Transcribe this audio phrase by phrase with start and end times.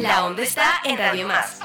[0.00, 1.60] La onda está en Radio Más.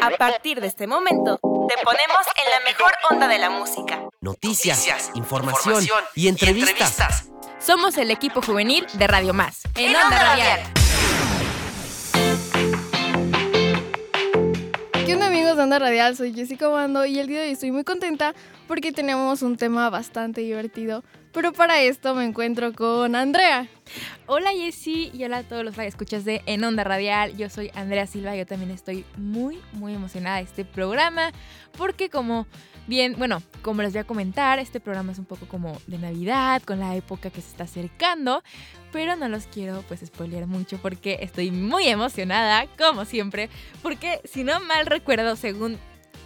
[0.00, 4.00] A partir de este momento, te ponemos en la mejor onda de la música.
[4.20, 7.28] Noticias, Noticias, información, información y entrevistas.
[7.58, 9.62] Somos el equipo juvenil de Radio Más.
[9.74, 10.60] En Onda Radial.
[15.04, 16.16] ¿Qué onda amigos de Onda Radial?
[16.16, 18.32] Soy Jessica Bando y el día de hoy estoy muy contenta
[18.68, 21.02] porque tenemos un tema bastante divertido.
[21.32, 23.68] Pero para esto me encuentro con Andrea.
[24.26, 27.36] Hola Jessy y hola a todos los que escuchas de En Onda Radial.
[27.36, 31.30] Yo soy Andrea Silva yo también estoy muy, muy emocionada de este programa
[31.78, 32.48] porque como
[32.88, 36.62] bien, bueno, como les voy a comentar, este programa es un poco como de Navidad,
[36.62, 38.42] con la época que se está acercando,
[38.90, 43.48] pero no los quiero pues spoilear mucho porque estoy muy emocionada, como siempre,
[43.82, 45.78] porque si no mal recuerdo, según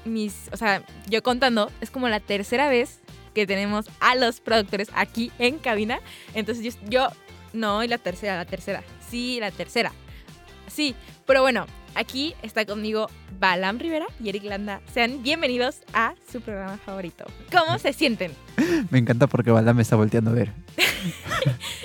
[0.07, 3.04] mis, o sea, yo contando, es como la tercera vez
[3.35, 6.01] que tenemos a los productores aquí en cabina.
[6.35, 7.09] Entonces yo,
[7.53, 8.83] no, y la tercera, la tercera.
[9.11, 9.93] Sí, la tercera.
[10.69, 10.95] Sí,
[11.27, 13.09] pero bueno, aquí está conmigo
[13.41, 14.81] Balam Rivera y Eric Landa.
[14.93, 17.25] Sean bienvenidos a su programa favorito.
[17.53, 18.33] ¿Cómo se sienten?
[18.91, 20.53] Me encanta porque Balam me está volteando a ver.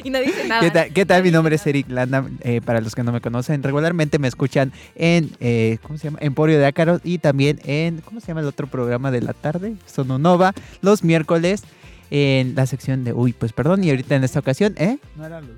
[0.01, 0.61] Y no dice nada.
[0.61, 0.93] ¿Qué tal?
[0.93, 1.23] qué tal?
[1.23, 2.25] Mi nombre es Eric Landa.
[2.41, 6.19] eh, para los que no me conocen, regularmente me escuchan en, eh, ¿cómo se llama?
[6.21, 9.75] Emporio de Ácaros y también en, ¿cómo se llama el otro programa de la tarde?
[9.85, 11.63] Sononova, los miércoles
[12.11, 14.99] en la sección de, uy, pues perdón, y ahorita en esta ocasión, ¿eh?
[15.17, 15.49] No era los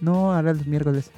[0.00, 1.12] No, ahora los miércoles.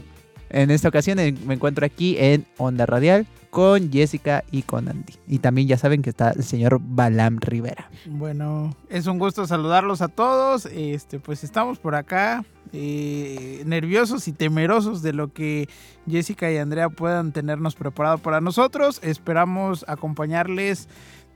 [0.52, 5.14] En esta ocasión me encuentro aquí en Onda Radial con Jessica y con Andy.
[5.26, 7.90] Y también ya saben que está el señor Balam Rivera.
[8.06, 10.66] Bueno, es un gusto saludarlos a todos.
[10.66, 15.68] Este, pues estamos por acá eh, nerviosos y temerosos de lo que
[16.08, 19.00] Jessica y Andrea puedan tenernos preparado para nosotros.
[19.02, 20.88] Esperamos acompañarles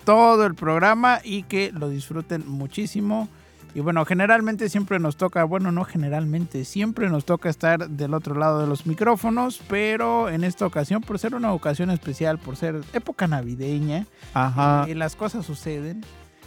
[0.05, 3.29] todo el programa y que lo disfruten muchísimo.
[3.75, 8.35] Y bueno, generalmente siempre nos toca, bueno, no generalmente, siempre nos toca estar del otro
[8.35, 12.81] lado de los micrófonos, pero en esta ocasión, por ser una ocasión especial, por ser
[12.95, 14.87] época navideña, Ajá.
[14.89, 16.03] y las cosas suceden.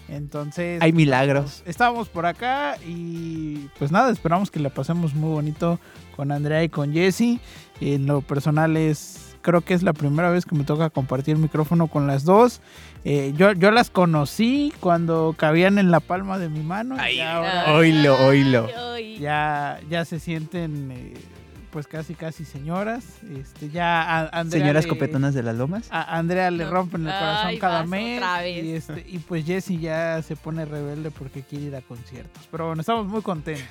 [0.07, 1.61] Entonces, Hay milagros.
[1.67, 5.79] estábamos por acá y pues nada, esperamos que la pasemos muy bonito
[6.15, 7.39] con Andrea y con Jesse.
[7.79, 11.87] En lo personal es, creo que es la primera vez que me toca compartir micrófono
[11.87, 12.61] con las dos.
[13.05, 17.73] Eh, yo, yo las conocí cuando cabían en la palma de mi mano y ahora
[17.73, 18.67] Oílo, oílo.
[18.93, 21.13] Ay, ya, ya se sienten eh,
[21.71, 23.05] pues casi casi señoras.
[23.31, 25.87] Este, ya a- Andrea Señoras le- copetonas de las lomas.
[25.91, 26.71] a Andrea le No.
[26.71, 28.21] rompen el corazón Ay, cada mes.
[28.63, 32.47] Y, este, y pues Jesse ya se pone rebelde porque quiere ir a conciertos.
[32.51, 33.67] Pero bueno, estamos muy contentos.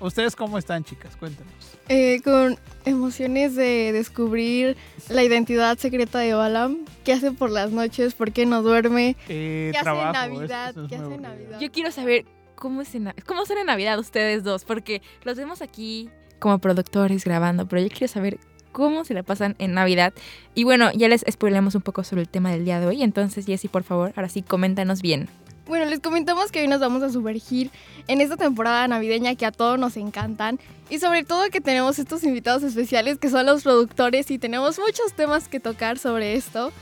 [0.00, 1.14] ¿Ustedes cómo están, chicas?
[1.16, 1.52] Cuéntanos.
[1.88, 4.76] Eh, con emociones de descubrir
[5.10, 6.78] la identidad secreta de Balam.
[7.04, 8.14] ¿Qué hace por las noches?
[8.14, 9.16] ¿Por qué no duerme?
[9.28, 10.70] Eh, ¿Qué hace en trabajo, Navidad?
[10.70, 11.22] eso es ¿Qué hace en.
[11.22, 11.60] Navidad?
[11.60, 12.24] Yo quiero saber
[12.54, 16.08] cómo, es en cómo son en Navidad ustedes dos, porque los vemos aquí
[16.38, 18.38] como productores grabando, pero yo quiero saber
[18.72, 20.14] cómo se la pasan en Navidad.
[20.54, 23.44] Y bueno, ya les spoilamos un poco sobre el tema del día de hoy, entonces
[23.46, 25.28] Jessy, por favor, ahora sí, coméntanos bien.
[25.70, 27.70] Bueno, les comentamos que hoy nos vamos a sumergir
[28.08, 30.58] en esta temporada navideña que a todos nos encantan
[30.88, 35.12] y sobre todo que tenemos estos invitados especiales que son los productores y tenemos muchos
[35.14, 36.72] temas que tocar sobre esto.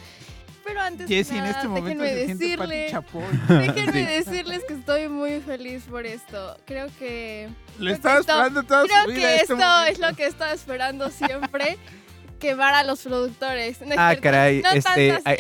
[0.64, 3.24] Pero antes que Jesse en nada, este momento déjenme se siente Pati decirle, Chapoy.
[3.74, 4.06] déjenme Sí.
[4.30, 6.56] decirles que estoy muy feliz por esto.
[6.64, 9.20] Creo que Lo estaba esperando toda creo su vida.
[9.20, 9.92] que este esto momento.
[9.92, 11.76] es lo que he estado esperando siempre.
[12.38, 13.80] Quemar a los productores.
[13.80, 14.62] No Ah, caray.
[14.62, 15.36] no este, ay,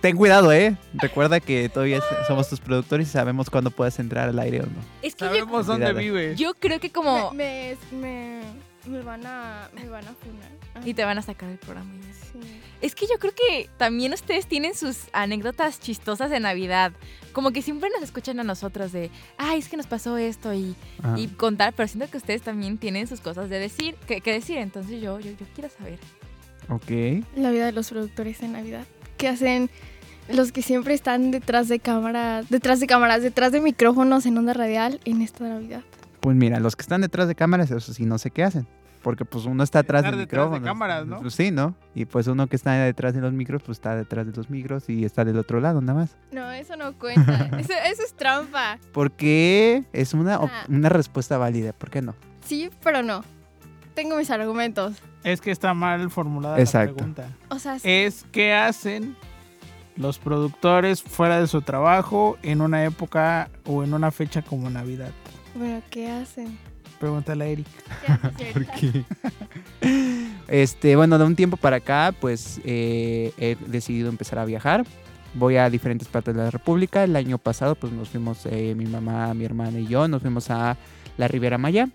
[0.00, 0.76] ten cuidado, ¿eh?
[0.94, 4.80] Recuerda que todavía somos tus productores y sabemos cuándo puedes entrar al aire o no.
[5.02, 5.98] Es que yo, Sabemos dónde Cuidado.
[5.98, 6.36] vive.
[6.36, 7.32] yo creo que como...
[7.32, 8.42] Me, me, me,
[8.86, 10.50] me van a me van a funar.
[10.86, 11.90] Y te van a sacar del programa.
[12.32, 12.40] Sí.
[12.80, 16.92] Es que yo creo que también ustedes tienen sus anécdotas chistosas de Navidad.
[17.32, 20.74] Como que siempre nos escuchan a nosotros de, ay, es que nos pasó esto y,
[21.16, 24.56] y contar, pero siento que ustedes también tienen sus cosas de decir, que, que decir.
[24.58, 25.98] Entonces yo, yo, yo quiero saber.
[26.68, 27.24] Ok.
[27.36, 28.84] La vida de los productores en Navidad.
[29.16, 29.70] ¿Qué hacen
[30.32, 34.52] los que siempre están detrás de cámaras, detrás de cámaras, detrás de micrófonos en onda
[34.54, 35.82] radial en esta Navidad?
[36.20, 38.66] Pues mira, los que están detrás de cámaras, eso sí, no sé qué hacen.
[39.02, 41.20] Porque pues uno está atrás del detrás de cámaras, ¿no?
[41.20, 41.74] Pues sí, ¿no?
[41.92, 44.88] Y pues uno que está detrás de los micros, pues está detrás de los micros
[44.88, 46.16] y está del otro lado, nada más.
[46.30, 47.50] No, eso no cuenta.
[47.58, 48.78] eso, eso es trampa.
[48.92, 50.64] Porque es una, Ah.
[50.68, 52.14] una respuesta válida, ¿por qué no?
[52.46, 53.24] Sí, pero no.
[53.94, 54.94] Tengo mis argumentos.
[55.24, 56.92] Es que está mal formulada Exacto.
[56.92, 57.28] la pregunta.
[57.50, 57.88] O sea, sí.
[57.88, 59.16] Es qué hacen
[59.96, 65.10] los productores fuera de su trabajo en una época o en una fecha como Navidad.
[65.54, 66.58] bueno, ¿qué hacen?
[66.98, 67.66] Pregúntale a Eric.
[68.38, 68.48] ¿Qué
[68.82, 69.06] hacen?
[70.48, 74.84] Este, bueno, de un tiempo para acá, pues eh, he decidido empezar a viajar.
[75.34, 77.04] Voy a diferentes partes de la República.
[77.04, 80.50] El año pasado, pues nos fuimos, eh, mi mamá, mi hermana y yo, nos fuimos
[80.50, 80.76] a
[81.16, 81.88] la Riviera Maya.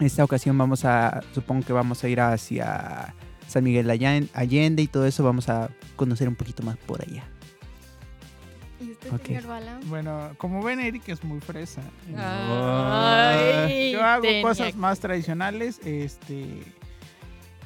[0.00, 3.14] Esta ocasión vamos a, supongo que vamos a ir hacia
[3.48, 5.24] San Miguel Allen- Allende y todo eso.
[5.24, 7.24] Vamos a conocer un poquito más por allá.
[8.80, 9.26] ¿Y usted, Ok.
[9.26, 9.80] señor Bala?
[9.86, 11.82] Bueno, como ven, Eric es muy fresa.
[12.16, 16.62] Ay, Yo hago tenía cosas que- más tradicionales, este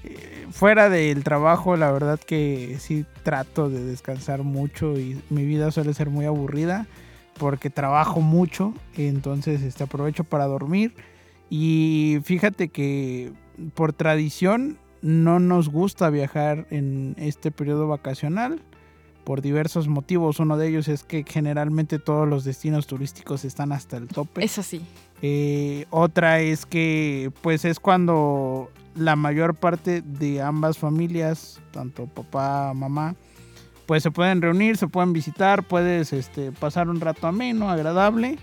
[0.04, 5.70] eh, fuera del trabajo, la verdad que sí trato de descansar mucho y mi vida
[5.70, 6.86] suele ser muy aburrida
[7.38, 10.92] porque trabajo mucho, entonces este aprovecho para dormir
[11.54, 13.30] y fíjate que
[13.74, 18.62] por tradición no nos gusta viajar en este periodo vacacional
[19.24, 20.40] por diversos motivos.
[20.40, 24.42] Uno de ellos es que generalmente todos los destinos turísticos están hasta el tope.
[24.42, 24.80] Eso sí.
[25.20, 32.72] Eh, otra es que pues es cuando la mayor parte de ambas familias, tanto papá,
[32.72, 33.14] mamá,
[33.84, 38.38] pues se pueden reunir, se pueden visitar, puedes este, pasar un rato ameno, agradable.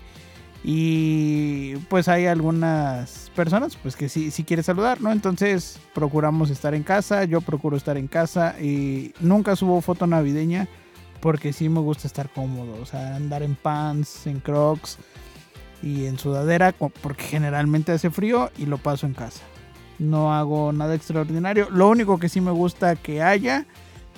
[0.62, 5.10] Y pues hay algunas personas pues que sí, sí quiere saludar, ¿no?
[5.10, 10.68] Entonces procuramos estar en casa, yo procuro estar en casa y nunca subo foto navideña
[11.20, 14.98] porque sí me gusta estar cómodo, o sea, andar en pants, en crocs
[15.82, 19.40] y en sudadera porque generalmente hace frío y lo paso en casa.
[19.98, 21.68] No hago nada extraordinario.
[21.70, 23.66] Lo único que sí me gusta que haya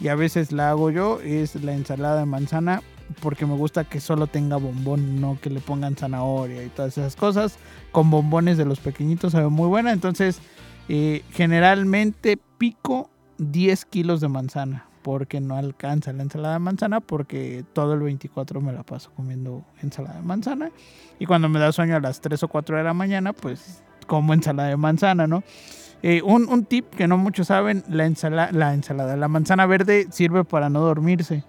[0.00, 4.00] y a veces la hago yo es la ensalada de manzana porque me gusta que
[4.00, 7.56] solo tenga bombón, no que le pongan zanahoria y todas esas cosas.
[7.92, 9.92] Con bombones de los pequeñitos sabe muy buena.
[9.92, 10.40] Entonces,
[10.88, 17.64] eh, generalmente pico 10 kilos de manzana porque no alcanza la ensalada de manzana porque
[17.72, 20.70] todo el 24 me la paso comiendo ensalada de manzana.
[21.18, 24.32] Y cuando me da sueño a las 3 o 4 de la mañana, pues como
[24.34, 25.42] ensalada de manzana, ¿no?
[26.04, 30.08] Eh, un, un tip que no muchos saben, la, ensala- la ensalada, la manzana verde
[30.10, 31.44] sirve para no dormirse.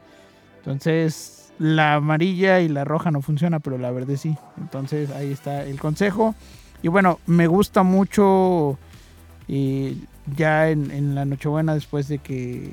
[0.57, 4.35] Entonces, la amarilla y la roja no funciona, pero la verde sí.
[4.57, 6.35] Entonces, ahí está el consejo.
[6.81, 8.77] Y bueno, me gusta mucho
[9.47, 9.95] eh,
[10.35, 12.69] ya en, en la Nochebuena, después de que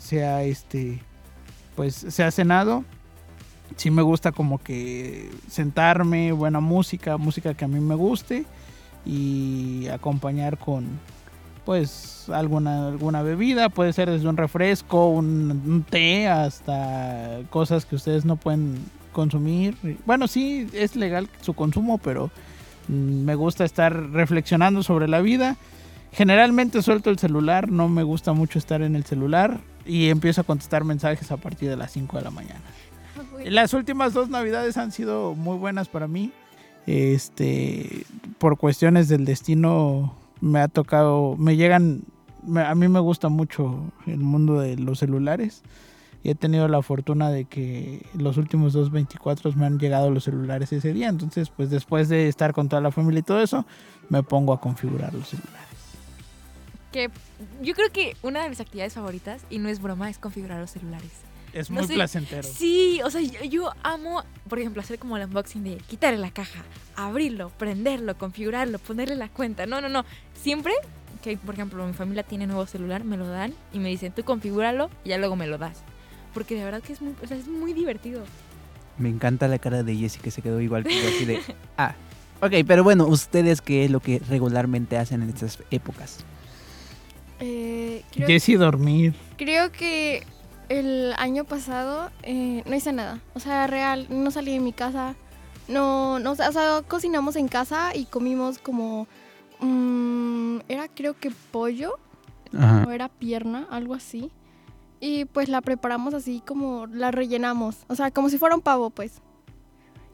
[0.00, 1.00] sea este,
[1.76, 2.84] pues se ha cenado.
[3.76, 8.44] Sí me gusta como que sentarme, buena música, música que a mí me guste
[9.06, 10.98] y acompañar con
[11.64, 17.96] pues alguna alguna bebida, puede ser desde un refresco, un, un té hasta cosas que
[17.96, 18.78] ustedes no pueden
[19.12, 19.76] consumir.
[20.06, 22.30] Bueno, sí es legal su consumo, pero
[22.88, 25.56] mm, me gusta estar reflexionando sobre la vida.
[26.12, 30.44] Generalmente suelto el celular, no me gusta mucho estar en el celular y empiezo a
[30.44, 32.60] contestar mensajes a partir de las 5 de la mañana.
[33.44, 36.32] Las últimas dos navidades han sido muy buenas para mí.
[36.86, 38.04] Este,
[38.38, 42.02] por cuestiones del destino me ha tocado, me llegan,
[42.56, 45.62] a mí me gusta mucho el mundo de los celulares
[46.24, 50.24] y he tenido la fortuna de que los últimos dos 24 me han llegado los
[50.24, 51.08] celulares ese día.
[51.08, 53.64] Entonces, pues después de estar con toda la familia y todo eso,
[54.08, 55.78] me pongo a configurar los celulares.
[56.90, 57.08] Que
[57.62, 60.72] yo creo que una de mis actividades favoritas, y no es broma, es configurar los
[60.72, 61.31] celulares.
[61.52, 62.42] Es No muy sé, placentero.
[62.42, 66.30] Sí, o sea, yo, yo amo, por ejemplo, hacer como el unboxing de quitarle la
[66.30, 66.62] caja,
[66.96, 69.66] abrirlo, prenderlo, configurarlo, ponerle la cuenta.
[69.66, 70.04] No, no, no.
[70.40, 70.72] Siempre
[71.22, 74.24] que, por ejemplo, mi familia tiene nuevo celular, me lo dan y me dicen, tú
[74.24, 75.82] configúralo y ya luego me lo das.
[76.34, 78.24] Porque de verdad que es muy, o sea, es muy divertido.
[78.98, 81.40] Me encanta la cara de Jessie que se quedó igual que yo, así de.
[81.76, 81.94] Ah.
[82.40, 86.24] Ok, pero bueno, ¿ustedes qué es lo que regularmente hacen en estas épocas?
[87.38, 89.14] Eh, creo, Jessy dormir.
[89.36, 90.24] creo que
[90.78, 93.20] el año pasado eh, no hice nada.
[93.34, 95.14] O sea, real, no salí de mi casa.
[95.68, 99.06] No, no, o sea, cocinamos en casa y comimos como...
[99.60, 101.98] mm, era creo que pollo
[102.56, 102.84] Ajá.
[102.86, 104.30] o era pierna, algo así.
[104.98, 107.84] Y pues la preparamos así como la rellenamos.
[107.88, 109.20] O sea, como si fuera un pavo, pues.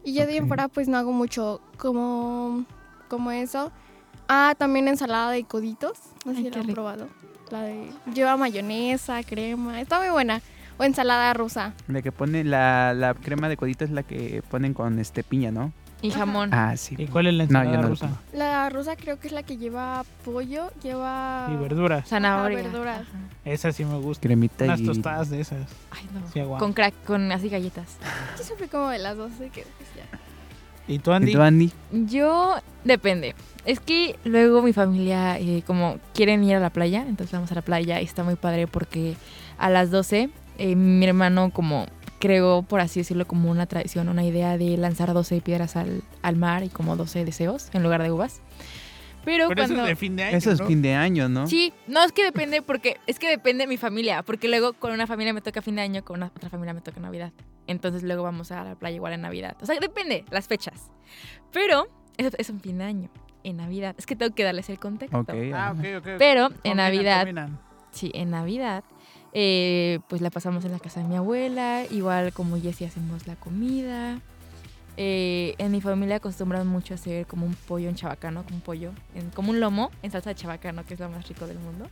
[0.02, 2.64] Y ya de ahí fuera pues no hago mucho como,
[3.08, 3.70] como eso.
[4.28, 5.98] Ah, también ensalada de coditos.
[6.24, 6.74] No sé si la han rico.
[6.74, 7.08] probado.
[7.50, 9.80] La de lleva mayonesa, crema.
[9.80, 10.40] Está muy buena.
[10.78, 11.72] O ensalada rusa.
[11.88, 15.50] La que pone la, la crema de codito es la que ponen con este piña,
[15.50, 15.72] ¿no?
[16.02, 16.54] Y jamón.
[16.54, 16.94] Ah, sí.
[16.96, 18.10] ¿Y cuál es la No, ensalada no lo rusa?
[18.32, 21.48] La rusa creo que es la que lleva pollo, lleva...
[21.52, 22.06] Y verduras.
[22.08, 22.60] Zanahoria.
[22.60, 23.02] Ajá, verduras.
[23.44, 24.22] Esa sí me gusta.
[24.22, 24.86] Cremita Unas y.
[24.86, 25.68] tostadas de esas.
[25.90, 26.30] Ay, no.
[26.32, 26.40] Sí.
[26.60, 27.96] Con crack, con así galletas.
[28.38, 30.04] Yo siempre como de las dos, así que pues ya.
[30.88, 31.30] ¿Y tú, Andy?
[31.30, 31.70] ¿Y tú, Andy?
[31.92, 33.34] Yo, depende.
[33.64, 37.54] Es que luego mi familia, eh, como quieren ir a la playa, entonces vamos a
[37.54, 39.14] la playa y está muy padre porque
[39.58, 41.86] a las 12 eh, mi hermano como
[42.18, 46.36] creó, por así decirlo, como una tradición, una idea de lanzar 12 piedras al, al
[46.36, 48.40] mar y como 12 deseos en lugar de uvas.
[49.28, 49.82] Pero, Pero eso cuando...
[49.82, 50.66] es de fin de año, Eso es ¿no?
[50.66, 51.46] fin de año, ¿no?
[51.46, 54.90] Sí, no es que depende porque es que depende de mi familia, porque luego con
[54.90, 57.30] una familia me toca fin de año, con una otra familia me toca Navidad.
[57.66, 59.54] Entonces luego vamos a la playa igual en Navidad.
[59.60, 60.90] O sea, depende las fechas.
[61.52, 63.10] Pero eso es un fin de año
[63.44, 63.94] en Navidad.
[63.98, 65.18] Es que tengo que darles el contexto.
[65.18, 65.28] Ok.
[65.52, 65.72] Ah, ajá.
[65.72, 65.96] ok, ok.
[65.98, 66.08] ok.
[66.18, 67.60] Pero en Navidad combinan.
[67.90, 68.82] Sí, en Navidad.
[69.34, 71.84] eh, pues la pasamos en la casa de mi abuela.
[71.90, 74.20] Igual como Jessie hacemos la comida.
[75.00, 78.62] Eh, en mi familia acostumbran mucho a hacer como un pollo en chabacano, como un
[78.62, 81.60] pollo, en- como un lomo en salsa de chabacano, que es lo más rico del
[81.60, 81.86] mundo.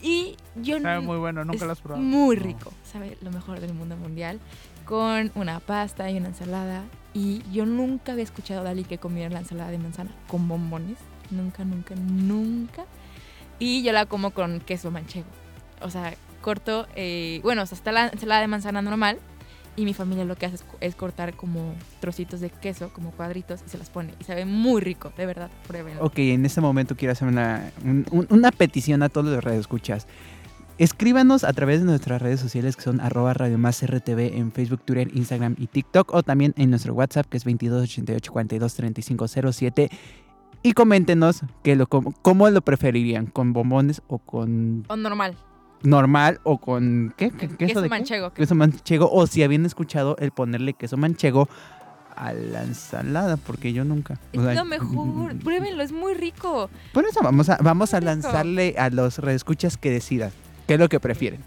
[0.00, 2.00] Y yo Sabe muy bueno, nunca lo has probado.
[2.00, 4.38] Muy rico, sabe lo mejor del mundo mundial,
[4.84, 6.84] con una pasta y una ensalada.
[7.12, 10.98] Y yo nunca había escuchado a Dali que comiera la ensalada de manzana con bombones.
[11.32, 12.84] Nunca, nunca, nunca.
[13.58, 15.26] Y yo la como con queso manchego.
[15.82, 19.18] O sea, corto, eh, bueno, o sea, está la ensalada de manzana normal.
[19.78, 23.12] Y mi familia lo que hace es, co- es cortar como trocitos de queso, como
[23.12, 24.12] cuadritos, y se las pone.
[24.18, 26.04] Y sabe muy rico, de verdad, pruébenlo.
[26.04, 30.08] Ok, en este momento quiero hacer una, un- un- una petición a todos los radioescuchas.
[30.78, 34.80] Escríbanos a través de nuestras redes sociales que son arroba Radio Más RTV en Facebook,
[34.84, 39.90] Twitter, Instagram y TikTok o también en nuestro WhatsApp que es 2288 42 3507
[40.62, 45.36] y coméntenos que lo, cómo lo preferirían, con bombones o con O normal.
[45.82, 47.30] Normal o con ¿qué?
[47.30, 47.90] ¿Qué- queso, ¿Queso de qué?
[47.90, 48.32] manchego.
[48.32, 51.48] Queso manchego o si habían escuchado el ponerle queso manchego
[52.16, 54.18] a la ensalada porque yo nunca.
[54.32, 55.36] Es O sea, lo mejor.
[55.44, 56.68] Pruébenlo, es muy rico.
[56.92, 60.32] Por eso vamos a, vamos a lanzarle a los redescuchas que decidan
[60.66, 61.40] qué es lo que prefieren.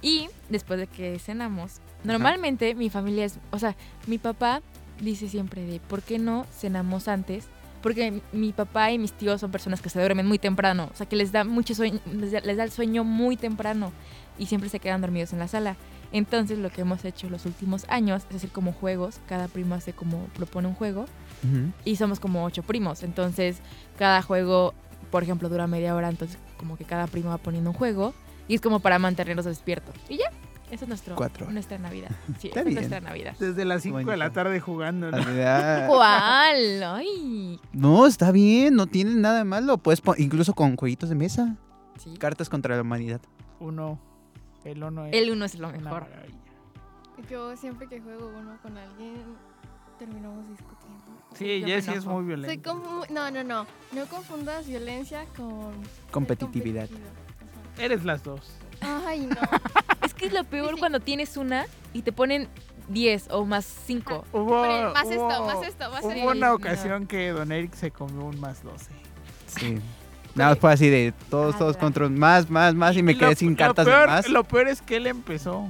[0.00, 3.76] Y después de que cenamos, normalmente mi familia es, o sea,
[4.06, 4.60] mi papá
[5.00, 7.46] dice siempre de, ¿por qué no cenamos antes?
[7.84, 11.04] Porque mi papá y mis tíos son personas que se duermen muy temprano, o sea,
[11.04, 13.92] que les da mucho sueño, les da, les da el sueño muy temprano
[14.38, 15.76] y siempre se quedan dormidos en la sala.
[16.10, 19.92] Entonces, lo que hemos hecho los últimos años es hacer como juegos, cada primo hace
[19.92, 21.04] como propone un juego
[21.84, 23.02] y somos como ocho primos.
[23.02, 23.58] Entonces,
[23.98, 24.72] cada juego,
[25.10, 28.14] por ejemplo, dura media hora, entonces como que cada primo va poniendo un juego
[28.48, 29.94] y es como para mantenernos despiertos.
[30.08, 30.30] Y ya,
[30.70, 31.50] esa es nuestro, Cuatro.
[31.50, 32.10] nuestra Navidad.
[32.38, 32.74] Sí, Está esa es bien.
[32.76, 33.36] nuestra Navidad.
[33.38, 35.10] Desde las 5 de la tarde jugando.
[35.10, 35.18] ¿no?
[35.18, 36.82] Ah, ¿Cuál?
[36.82, 37.60] Ay.
[37.72, 39.78] No, está bien, no tiene nada de malo.
[39.78, 41.56] Puedes pon- incluso con jueguitos de mesa,
[41.98, 42.14] Sí.
[42.18, 43.20] cartas contra la humanidad.
[43.60, 43.98] Uno.
[44.64, 46.02] El uno es El uno es lo una mejor.
[46.08, 46.38] maravilla.
[47.30, 49.22] Yo siempre que juego uno con alguien,
[49.98, 51.04] terminamos discutiendo.
[51.34, 52.22] Sí, Yo me Jessie es enojo.
[52.22, 53.02] muy Soy como...
[53.10, 53.66] No, no, no.
[53.92, 55.72] No confundas violencia con...
[56.10, 56.88] Competitividad.
[56.88, 57.10] competitivo.
[57.78, 58.56] Eres las dos.
[58.80, 59.08] Ajá.
[59.08, 59.36] Ay, no.
[60.24, 60.80] Es que es lo peor sí.
[60.80, 62.48] cuando tienes una y te ponen
[62.88, 64.24] 10 o más 5.
[64.32, 66.30] Hubo, más esto, hubo- más esto, más Hubo esto.
[66.30, 66.54] una no.
[66.54, 68.86] ocasión que Don Eric se comió un más 12.
[69.46, 69.78] Sí.
[70.34, 71.80] Nada más fue así de todos, todos Ala.
[71.80, 74.28] contra más, más, más y me quedé lo- sin lo cartas peor, de más.
[74.28, 75.68] Lo peor es que él empezó.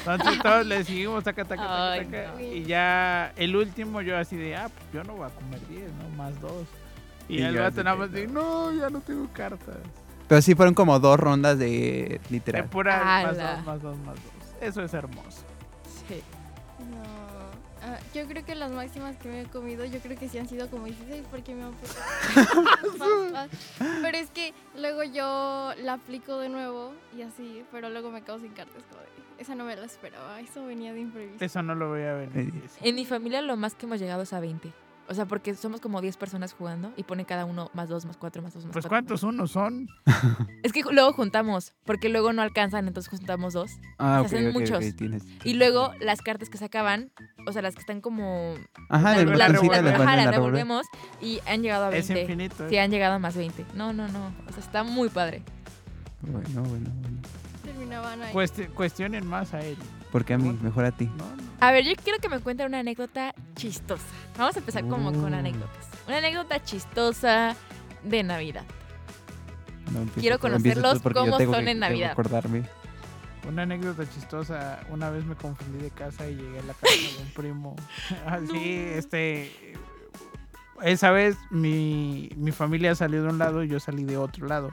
[0.00, 2.40] Entonces todos le seguimos, taca, taca, taca, Ay, taca, no.
[2.40, 5.92] Y ya el último yo así de, ah, pues yo no voy a comer 10,
[5.92, 6.08] ¿no?
[6.16, 6.52] Más 2.
[7.28, 9.76] Y, Y el vato así nada más de, no, ya no tengo cartas.
[10.30, 12.66] Pero sí fueron como dos rondas de De literal.
[12.66, 13.36] pura más.
[13.36, 14.24] 2, más 2, más 2.
[14.60, 15.42] Eso es hermoso.
[16.08, 16.22] Sí.
[16.88, 17.02] No.
[17.82, 20.46] Ah, yo creo que las máximas que me he comido, yo creo que sí han
[20.48, 21.72] sido como 16 porque me han.
[24.02, 28.38] Pero es que luego yo la aplico de nuevo y así, pero luego me quedo
[28.38, 28.84] sin cartas.
[28.88, 29.08] Como de,
[29.42, 31.44] esa no me la esperaba, eso venía de imprevisto.
[31.44, 32.28] Eso no lo voy a ver.
[32.36, 34.72] Eh, En mi familia lo más que hemos llegado es a 20.
[35.10, 38.16] O sea, porque somos como 10 personas jugando y pone cada uno más 2, más
[38.16, 38.88] 4, más 2, más Pues 4.
[38.88, 39.88] ¿cuántos unos son?
[40.62, 43.72] Es que luego juntamos, porque luego no alcanzan, entonces juntamos dos.
[43.98, 44.96] Ah, ok, se hacen ok, ok, muchos.
[44.96, 47.10] tienes- Y luego las cartas que se acaban,
[47.44, 48.54] o sea, las que están como...
[48.88, 49.82] Ajá, La- la botoncito revuelve.
[49.82, 50.36] le ajá, vuelven las a revolver.
[50.64, 50.86] revolvemos
[51.20, 52.20] y han llegado a Es 20.
[52.22, 52.68] infinito.
[52.68, 52.80] Sí, ¿eh?
[52.80, 53.66] han llegado a más 20.
[53.74, 54.32] No, no, no.
[54.48, 55.42] O sea, está muy padre.
[56.22, 57.18] Bueno, bueno, bueno.
[57.64, 58.32] Terminaban ahí.
[58.32, 59.76] Cuesti- cuestionen más a él.
[60.12, 61.08] Porque a mí, mejor a ti.
[61.60, 64.02] A ver, yo quiero que me cuenten una anécdota chistosa.
[64.38, 65.36] Vamos a empezar como con Uh.
[65.36, 65.88] anécdotas.
[66.06, 67.54] Una anécdota chistosa
[68.02, 68.64] de Navidad.
[69.92, 72.12] No Quiero conocerlos cómo tengo son que- en Navidad.
[72.12, 72.62] acordarme.
[73.48, 77.22] Una anécdota chistosa, una vez me confundí de casa y llegué a la casa de
[77.22, 77.76] un primo.
[78.26, 79.74] Así, este...
[80.82, 84.70] Esa vez mi, mi familia salió de un lado y yo salí de otro lado.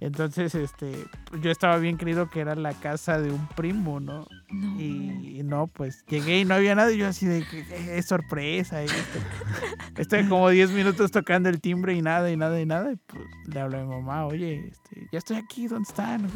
[0.00, 1.06] Entonces, este,
[1.42, 4.26] yo estaba bien creído que era la casa de un primo, ¿no?
[4.50, 4.80] No.
[4.80, 8.06] Y no, pues llegué y no había nada y yo así de que "Eh, es
[8.06, 8.80] sorpresa.
[8.82, 9.18] Y esto.
[9.96, 12.92] Estoy como 10 minutos tocando el timbre y nada, y nada, y nada.
[12.92, 16.26] Y pues le hablo a mi mamá, oye, este, ya estoy aquí, ¿dónde están?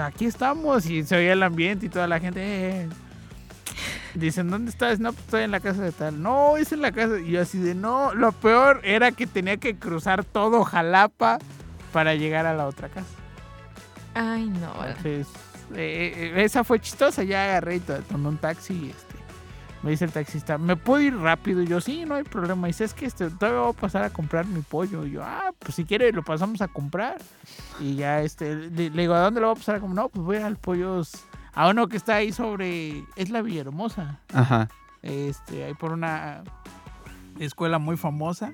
[0.00, 0.86] Aquí estamos.
[0.86, 2.40] Y se oía el ambiente y toda la gente.
[2.40, 2.88] "Eh, eh".
[4.14, 5.00] Dicen, ¿dónde estás?
[5.00, 6.22] No, pues estoy en la casa de tal.
[6.22, 7.18] No, es en la casa.
[7.18, 11.38] Y yo así de, no, lo peor era que tenía que cruzar todo Jalapa
[11.96, 13.08] para llegar a la otra casa.
[14.12, 14.84] Ay, no.
[14.86, 15.28] Entonces,
[15.74, 17.22] eh, eh, esa fue chistosa.
[17.24, 19.14] Ya agarré y to- tomé un taxi y este,
[19.82, 21.62] me dice el taxista, ¿me puedo ir rápido?
[21.62, 22.68] Y yo, sí, no hay problema.
[22.68, 25.06] Y dice, es que este, todavía voy a pasar a comprar mi pollo.
[25.06, 27.16] Y yo, ah, pues si quiere lo pasamos a comprar.
[27.80, 30.04] Y ya, este, le, le digo, ¿a dónde lo voy a pasar a comprar?
[30.04, 31.12] No, pues voy al pollos,
[31.54, 34.20] a uno que está ahí sobre, es la Villahermosa.
[34.34, 34.68] Ajá.
[35.00, 36.42] Este, ahí por una
[37.38, 38.52] escuela muy famosa.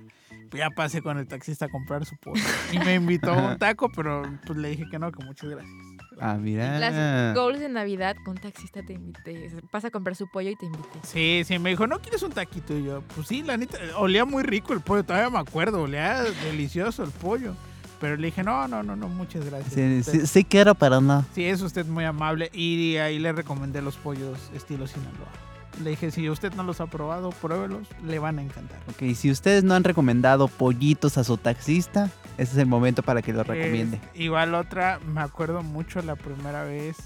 [0.52, 2.42] Pues ya pasé con el taxista a comprar su pollo.
[2.72, 5.74] Y me invitó a un taco, pero pues le dije que no, que muchas gracias.
[6.20, 6.78] Ah, mira.
[6.78, 9.50] Las goals de Navidad con taxista te invité.
[9.70, 10.98] Pasa a comprar su pollo y te invité.
[11.04, 12.76] Sí, sí, me dijo, ¿no quieres un taquito?
[12.76, 16.22] Y yo, pues sí, la neta, olía muy rico el pollo, todavía me acuerdo, olía
[16.44, 17.54] delicioso el pollo.
[17.98, 19.72] Pero le dije, no, no, no, no, muchas gracias.
[19.72, 21.24] Sí, sí, sí quiero, pero no.
[21.34, 22.50] Sí, es usted muy amable.
[22.52, 25.51] Y ahí le recomendé los pollos estilo Sinaloa.
[25.82, 28.78] Le dije, si usted no los ha probado, pruébelos, le van a encantar.
[28.90, 33.22] Ok, si ustedes no han recomendado pollitos a su taxista, ese es el momento para
[33.22, 33.96] que lo recomiende.
[34.14, 36.96] Es- igual otra, me acuerdo mucho la primera vez.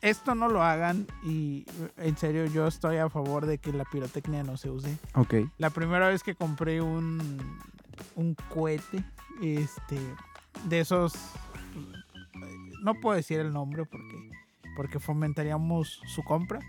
[0.00, 1.66] Esto no lo hagan y
[1.98, 4.96] en serio yo estoy a favor de que la pirotecnia no se use.
[5.14, 5.34] Ok.
[5.58, 7.58] La primera vez que compré un,
[8.16, 9.04] un cohete,
[9.42, 9.98] este,
[10.68, 11.12] de esos,
[12.82, 14.30] no puedo decir el nombre porque,
[14.76, 16.60] porque fomentaríamos su compra,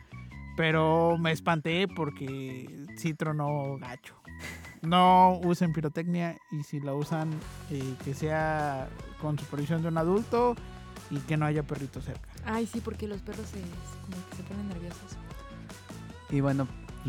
[0.56, 4.16] pero me espanté porque sí tronó gacho.
[4.82, 7.32] No usen pirotecnia y si la usan,
[7.72, 8.88] eh, que sea
[9.22, 10.56] con supervisión de un adulto
[11.10, 12.30] y que no haya perritos cerca.
[12.46, 15.18] Ay, sí, porque los perros se, como que se ponen nerviosos.
[16.30, 16.68] Y bueno,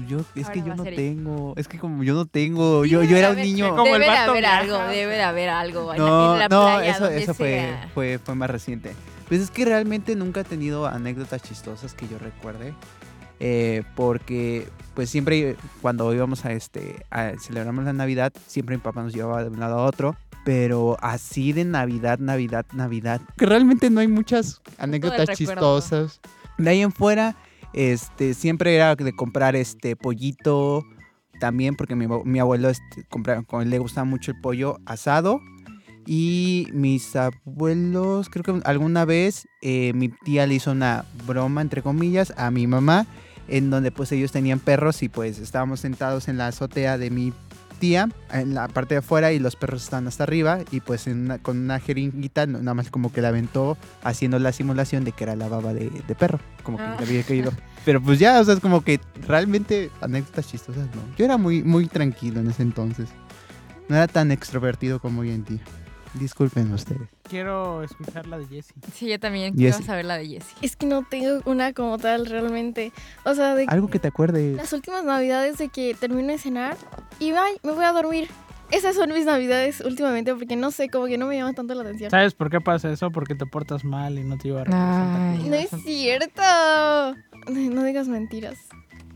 [0.08, 3.16] yo es que yo no tengo, es que como yo no tengo, Sí, yo, yo
[3.16, 3.70] era un haber- niño.
[3.76, 4.58] Como el debe de vato haber viaja.
[4.58, 5.94] algo, debe de haber algo.
[5.96, 8.94] No, en la no, playa, eso, eso fue, fue, fue más reciente.
[9.28, 12.74] Pues es que realmente nunca he tenido anécdotas chistosas que yo recuerde.
[13.40, 19.02] Eh, porque pues siempre cuando íbamos a este a celebramos la Navidad, siempre mi papá
[19.02, 20.16] nos llevaba de un lado a otro.
[20.44, 23.20] Pero así de Navidad, Navidad, Navidad.
[23.36, 26.20] Que realmente no hay muchas anécdotas chistosas.
[26.56, 27.34] De ahí en fuera,
[27.72, 30.84] este, siempre era de comprar este pollito.
[31.40, 35.40] También porque mi, mi abuelo este, compra- con- le gustaba mucho el pollo asado.
[36.06, 41.82] Y mis abuelos, creo que alguna vez eh, mi tía le hizo una broma, entre
[41.82, 43.06] comillas, a mi mamá,
[43.48, 47.32] en donde pues ellos tenían perros y pues estábamos sentados en la azotea de mi
[47.78, 51.24] tía, en la parte de afuera y los perros estaban hasta arriba y pues en
[51.26, 55.24] una- con una jeringuita nada más como que la aventó haciendo la simulación de que
[55.24, 56.96] era la baba de, de perro, como que Ah.
[56.98, 57.52] le había caído.
[57.84, 58.98] Pero pues ya, o sea, es como que
[59.28, 61.02] realmente anécdotas chistosas no.
[61.18, 63.08] Yo era muy, muy tranquilo en ese entonces.
[63.88, 65.60] No era tan extrovertido como hoy en día.
[66.14, 67.08] Disculpen ustedes.
[67.28, 68.75] Quiero escuchar la de Jessie.
[68.95, 69.71] Sí, yo también Jessie.
[69.73, 70.56] quiero saber la de Jessie.
[70.62, 72.92] Es que no tengo una como tal realmente.
[73.25, 74.56] O sea, de Algo que te acuerdes.
[74.56, 76.76] las últimas navidades de que termino de cenar
[77.19, 78.28] y ay, me voy a dormir.
[78.71, 81.82] Esas son mis navidades últimamente porque no sé, como que no me llaman tanto la
[81.82, 82.10] atención.
[82.10, 83.12] ¿Sabes por qué pasa eso?
[83.12, 85.21] Porque te portas mal y no te iba a representar.
[85.21, 85.49] Ay.
[85.49, 86.42] No es cierto.
[87.49, 88.56] No digas mentiras.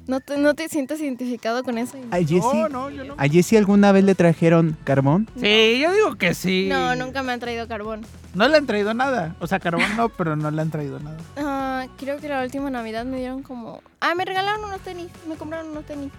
[0.07, 1.97] No te, no te sientas identificado con eso.
[2.11, 3.15] A No, no, yo no.
[3.17, 5.29] ¿A Jessie alguna vez le trajeron carbón?
[5.39, 6.67] Sí, yo digo que sí.
[6.69, 8.05] No, nunca me han traído carbón.
[8.35, 9.37] No le han traído nada.
[9.41, 11.17] O sea, carbón no, pero no le han traído nada.
[11.37, 13.83] Ah, creo que la última Navidad me dieron como...
[14.01, 15.09] Ah, me regalaron unos tenis.
[15.29, 16.11] Me compraron unos tenis.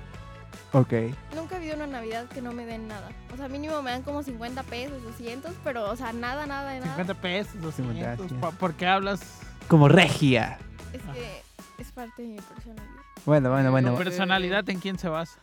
[0.74, 0.94] Ok.
[1.36, 3.10] Nunca he habido una Navidad que no me den nada.
[3.34, 6.80] O sea, mínimo me dan como 50 pesos, 200, pero, o sea, nada, nada de
[6.80, 6.92] nada.
[6.96, 7.98] 50 pesos, 200.
[7.98, 8.32] gracias.
[8.40, 9.20] ¿Por- ¿Por qué hablas?
[9.68, 10.60] Como regia.
[10.94, 11.42] Es que
[11.82, 13.01] es parte de mi personalidad.
[13.26, 13.92] Bueno, bueno, bueno.
[13.92, 15.40] ¿Tu personalidad en quién se basa?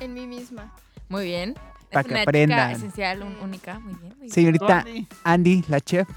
[0.00, 0.72] En mí misma.
[1.08, 1.54] Muy bien.
[1.92, 2.58] Pa' Es que una aprendan.
[2.68, 3.78] chica esencial, un- única.
[3.78, 4.08] Muy bien.
[4.10, 4.30] muy bien.
[4.30, 5.06] Señorita ¿Dónde?
[5.24, 6.08] Andy, la chef.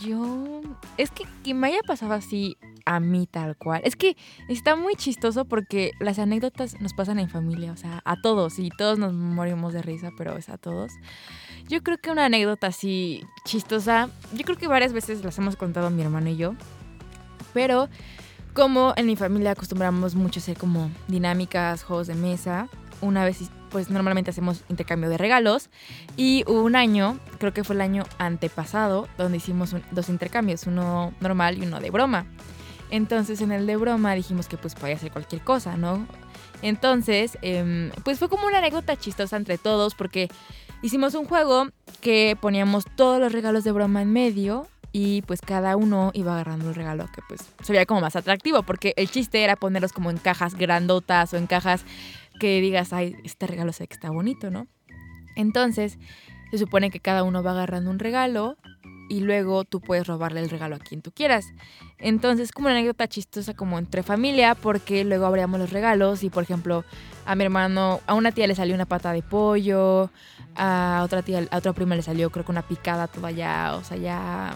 [0.00, 0.60] Yo.
[0.96, 3.80] Es que que me haya pasado así a mí tal cual.
[3.84, 4.16] Es que
[4.48, 8.70] está muy chistoso porque las anécdotas nos pasan en familia, o sea, a todos y
[8.70, 10.90] todos nos morimos de risa, pero es a todos.
[11.68, 15.90] Yo creo que una anécdota así chistosa, yo creo que varias veces las hemos contado
[15.90, 16.54] mi hermano y yo,
[17.54, 17.88] pero
[18.52, 22.68] como en mi familia acostumbramos mucho a hacer como dinámicas, juegos de mesa,
[23.00, 25.70] una vez pues normalmente hacemos intercambio de regalos
[26.16, 31.14] y hubo un año, creo que fue el año antepasado, donde hicimos dos intercambios, uno
[31.20, 32.26] normal y uno de broma.
[32.90, 36.06] Entonces en el de broma dijimos que pues podía ser cualquier cosa, ¿no?
[36.60, 40.28] Entonces, em, pues fue como una anécdota chistosa entre todos porque
[40.82, 41.68] hicimos un juego
[42.00, 46.68] que poníamos todos los regalos de broma en medio y pues cada uno iba agarrando
[46.68, 50.10] el regalo que pues se veía como más atractivo porque el chiste era ponerlos como
[50.10, 51.84] en cajas grandotas o en cajas
[52.38, 54.66] que digas, ay, este regalo sé que está bonito, ¿no?
[55.36, 55.98] Entonces,
[56.50, 58.56] se supone que cada uno va agarrando un regalo
[59.08, 61.44] y luego tú puedes robarle el regalo a quien tú quieras.
[61.98, 66.42] Entonces, como una anécdota chistosa como entre familia, porque luego abríamos los regalos y, por
[66.42, 66.84] ejemplo,
[67.26, 70.10] a mi hermano, a una tía le salió una pata de pollo,
[70.56, 73.84] a otra tía, a otra prima le salió creo que una picada toda ya, o
[73.84, 74.54] sea, ya...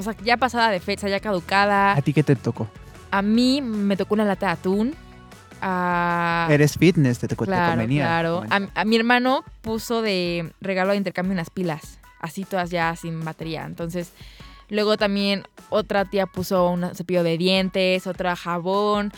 [0.00, 1.92] O sea, ya pasada de fecha, ya caducada.
[1.92, 2.66] ¿A ti qué te tocó?
[3.10, 4.94] A mí me tocó una lata de atún.
[5.60, 6.48] A...
[6.50, 8.04] Eres fitness, te, tocó te Claro, convenía.
[8.04, 8.44] claro.
[8.50, 13.22] A, a mi hermano puso de regalo de intercambio unas pilas, así todas ya sin
[13.24, 13.64] batería.
[13.66, 14.12] Entonces,
[14.70, 19.12] luego también otra tía puso un cepillo de dientes, otra jabón,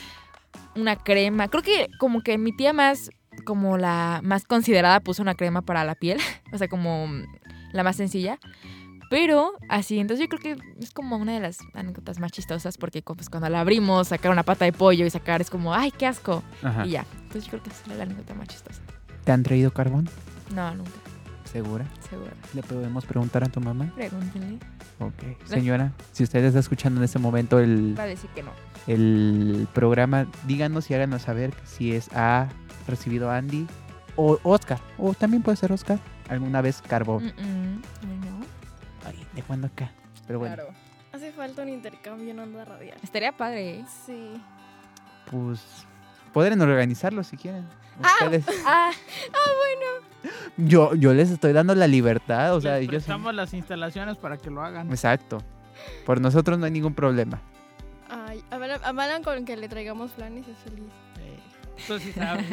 [0.75, 1.47] una crema.
[1.49, 3.11] Creo que como que mi tía más
[3.45, 6.18] como la más considerada, puso una crema para la piel.
[6.53, 7.09] O sea, como
[7.73, 8.38] la más sencilla.
[9.12, 13.03] Pero así, entonces yo creo que es como una de las anécdotas más chistosas porque
[13.03, 16.07] pues, cuando la abrimos, sacar una pata de pollo y sacar es como, ay, qué
[16.07, 16.42] asco.
[16.62, 16.87] Ajá.
[16.87, 17.05] Y ya.
[17.25, 18.81] Entonces yo creo que esa es la anécdota más chistosa.
[19.25, 20.09] ¿Te han traído carbón?
[20.55, 20.90] No, nunca,
[21.44, 21.85] ¿Segura?
[22.09, 22.31] seguro.
[22.55, 23.92] ¿Le podemos preguntar a tu mamá?
[23.94, 24.59] Pregúntenle.
[24.98, 25.44] Ok.
[25.44, 28.53] Señora, si usted está escuchando en este momento el, Va a decir que no.
[28.87, 32.48] el programa, díganos y háganos saber si es ha
[32.88, 33.66] recibido Andy
[34.16, 34.81] o Oscar.
[34.96, 35.98] O también puede ser Oscar.
[36.31, 37.25] ¿Alguna vez carbón?
[37.27, 38.32] Mm, mm.
[39.12, 39.90] Ay, ¿de cuándo acá?
[40.27, 40.70] Pero bueno, Claro.
[41.12, 42.96] Hace falta un intercambio en onda radial.
[43.03, 43.85] Estaría padre, ¿eh?
[44.07, 44.40] Sí.
[45.31, 45.61] pues
[46.33, 47.66] pueden organizarlo si quieren.
[48.01, 48.46] Ustedes.
[48.66, 48.90] Ah,
[50.57, 52.90] Yo, yo les estoy dando la libertad, o sea, Les ellos...
[53.03, 54.88] prestamos las instalaciones para que lo hagan.
[54.90, 55.42] Exacto.
[56.07, 57.40] Por nosotros no hay ningún problema.
[58.09, 60.85] Ay, avalan, con que le traigamos planes, es feliz.
[61.18, 61.38] Eh,
[61.87, 62.46] Tú sí sabes.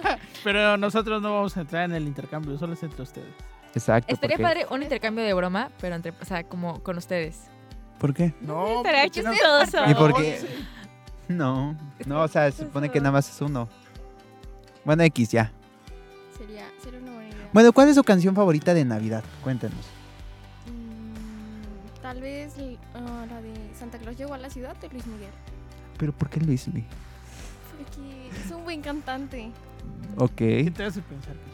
[0.44, 3.34] Pero nosotros no vamos a entrar en el intercambio, solo es entre ustedes.
[3.74, 4.12] Exacto.
[4.12, 7.44] estaría porque- padre un intercambio de broma, pero entre, o sea, como con ustedes.
[7.98, 8.32] ¿Por qué?
[8.40, 9.90] No, Estaría chistoso.
[9.90, 10.40] ¿Y por qué?
[11.28, 11.76] No,
[12.06, 13.68] no, o sea, se supone que nada más es uno.
[14.84, 15.52] Bueno, X ya.
[16.38, 17.48] Sería, sería una buena idea.
[17.52, 19.22] Bueno, ¿cuál es su canción favorita de Navidad?
[19.42, 19.84] Cuéntenos.
[20.66, 22.54] Mm, tal vez
[22.94, 25.30] ah, la de Santa Claus llegó a la ciudad de Luis Miguel.
[25.98, 26.86] ¿Pero por qué Luis Miguel?
[27.76, 29.50] Porque es un buen cantante.
[30.16, 30.36] Ok.
[30.36, 31.47] ¿Qué te hace pensar que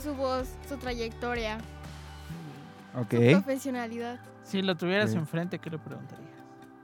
[0.00, 1.58] Su voz, su trayectoria,
[2.94, 3.10] Ok.
[3.10, 4.18] su profesionalidad.
[4.44, 6.28] Si lo tuvieras enfrente, ¿qué le preguntarías?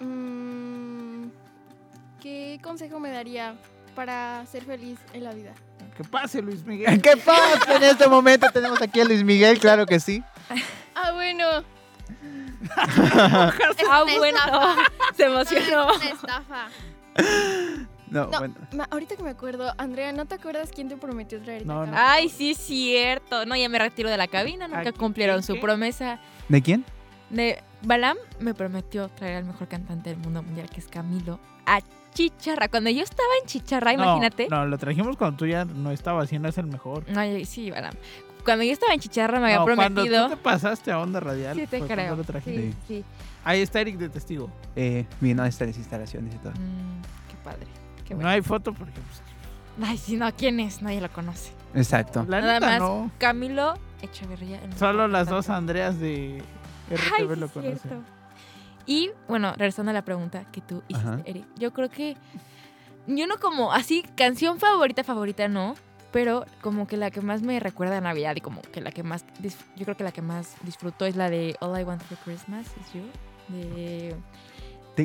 [0.00, 1.24] Mm,
[2.20, 3.54] ¿Qué consejo me daría
[3.96, 5.52] para ser feliz en la vida?
[5.96, 7.02] Que pase, Luis Miguel.
[7.02, 8.46] ¿Qué pasa en este momento?
[8.52, 10.22] Tenemos aquí a Luis Miguel, claro que sí.
[10.94, 11.44] Ah, bueno.
[13.90, 14.38] Ah, bueno.
[15.16, 15.90] Se emocionó.
[15.92, 16.68] Es una estafa.
[18.10, 18.54] No, No, bueno.
[18.74, 21.92] ma- ahorita que me acuerdo, Andrea, ¿no te acuerdas quién te prometió traerte No, no.
[21.96, 23.46] Ay, sí es cierto.
[23.46, 24.68] No, ya me retiro de la cabina.
[24.68, 25.60] Nunca cumplieron ¿qué, su qué?
[25.60, 26.20] promesa.
[26.48, 26.84] ¿De quién?
[27.30, 31.80] De Balam me prometió traer al mejor cantante del mundo mundial, que es Camilo, a
[32.14, 32.68] Chicharra.
[32.68, 34.48] Cuando yo estaba en Chicharra, imagínate.
[34.50, 37.04] No, lo trajimos cuando tú ya no estabas y no es el mejor.
[37.14, 37.94] Ay, sí, Balam.
[38.44, 40.24] Cuando yo estaba en Chicharra me había No, cuando prometido.
[40.24, 42.16] tú te pasaste a Onda Radial, Sí, te cuando creo.
[42.16, 42.40] lo.
[42.40, 43.04] Sí, sí.
[43.44, 44.50] Ahí está Eric de testigo.
[44.74, 46.52] Eh, vino a estas instalaciones y todo.
[46.52, 47.66] Mm, qué padre.
[48.08, 50.82] Qué No hay foto porque pues, Ay, sí, no, ¿quién es?
[50.82, 51.52] Nadie lo conoce.
[51.74, 52.24] Exacto.
[52.28, 53.10] la Nada neta más no.
[53.18, 54.60] Camilo Echeverría.
[54.64, 56.42] el Solo las dos Andreas de
[56.90, 57.78] RTV lo conocen.
[57.78, 58.02] cierto.
[58.86, 61.20] Y bueno, regresando a la pregunta que tú hiciste, Ajá.
[61.26, 62.16] Eric, yo creo que
[63.06, 65.74] yo no como así canción favorita favorita no,
[66.10, 69.02] pero como que la que más me recuerda a Navidad y como que la que
[69.02, 69.24] más
[69.76, 72.66] yo creo que la que más disfruto es la de All I Want for Christmas
[72.80, 73.02] is You
[73.48, 74.16] de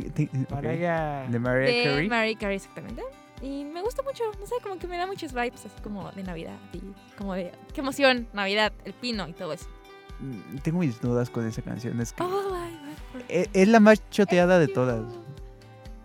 [0.01, 0.75] Te- te- Para ok.
[0.75, 1.25] ella.
[1.29, 2.10] De Mariah de Carey.
[2.10, 3.03] Mariah Carey exactamente.
[3.43, 6.23] Y me gusta mucho, no sé, como que me da muchos vibes así como de
[6.23, 6.82] Navidad y
[7.17, 9.67] como de qué emoción, Navidad, el pino y todo eso.
[10.19, 11.99] Mm, Tengo mis dudas con esa canción.
[12.01, 12.32] Es que for
[13.29, 15.03] e- es la más choteada de todas.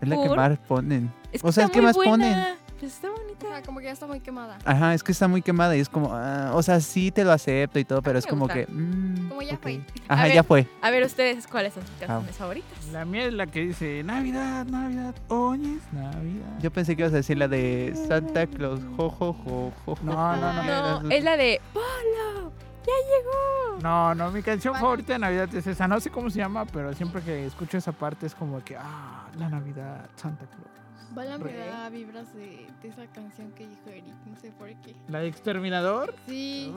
[0.03, 0.37] Es la que ¿Por?
[0.37, 1.11] más ponen.
[1.33, 2.13] Es O sea, está ¿qué muy más buena.
[2.13, 2.59] ponen?
[2.81, 3.47] Pues está O bonita.
[3.49, 4.57] sea, como que ya está muy quemada.
[4.65, 7.33] Ajá, es que está muy quemada y es como, ah, o sea, sí te lo
[7.33, 8.55] acepto y todo, pero es como gusta.
[8.55, 9.81] que, mm, Como ya fue.
[10.07, 10.35] Ajá, ver.
[10.35, 10.69] ya fue.
[10.81, 12.87] A ver, ustedes, ¿cuáles son sus canciones favoritas?
[12.93, 16.59] La mía es la que dice Navidad, Navidad, hoy es Navidad.
[16.61, 19.99] Yo pensé que ibas a decir la de Santa Claus, jo, jo, jo, jo, jo.
[20.05, 21.03] No, no, no.
[21.03, 22.53] No, es la de Polo,
[22.87, 23.81] ya llegó.
[23.83, 25.89] No, no, mi canción favorita de Navidad es esa.
[25.89, 29.27] No sé cómo se llama, pero siempre que escucho esa parte es como que, ah,
[29.37, 30.78] la Navidad, Santa Claus.
[31.19, 34.95] Bala me da vibras de, de esa canción que dijo Eric, no sé por qué.
[35.09, 36.15] ¿La de Exterminador?
[36.29, 36.73] Sí.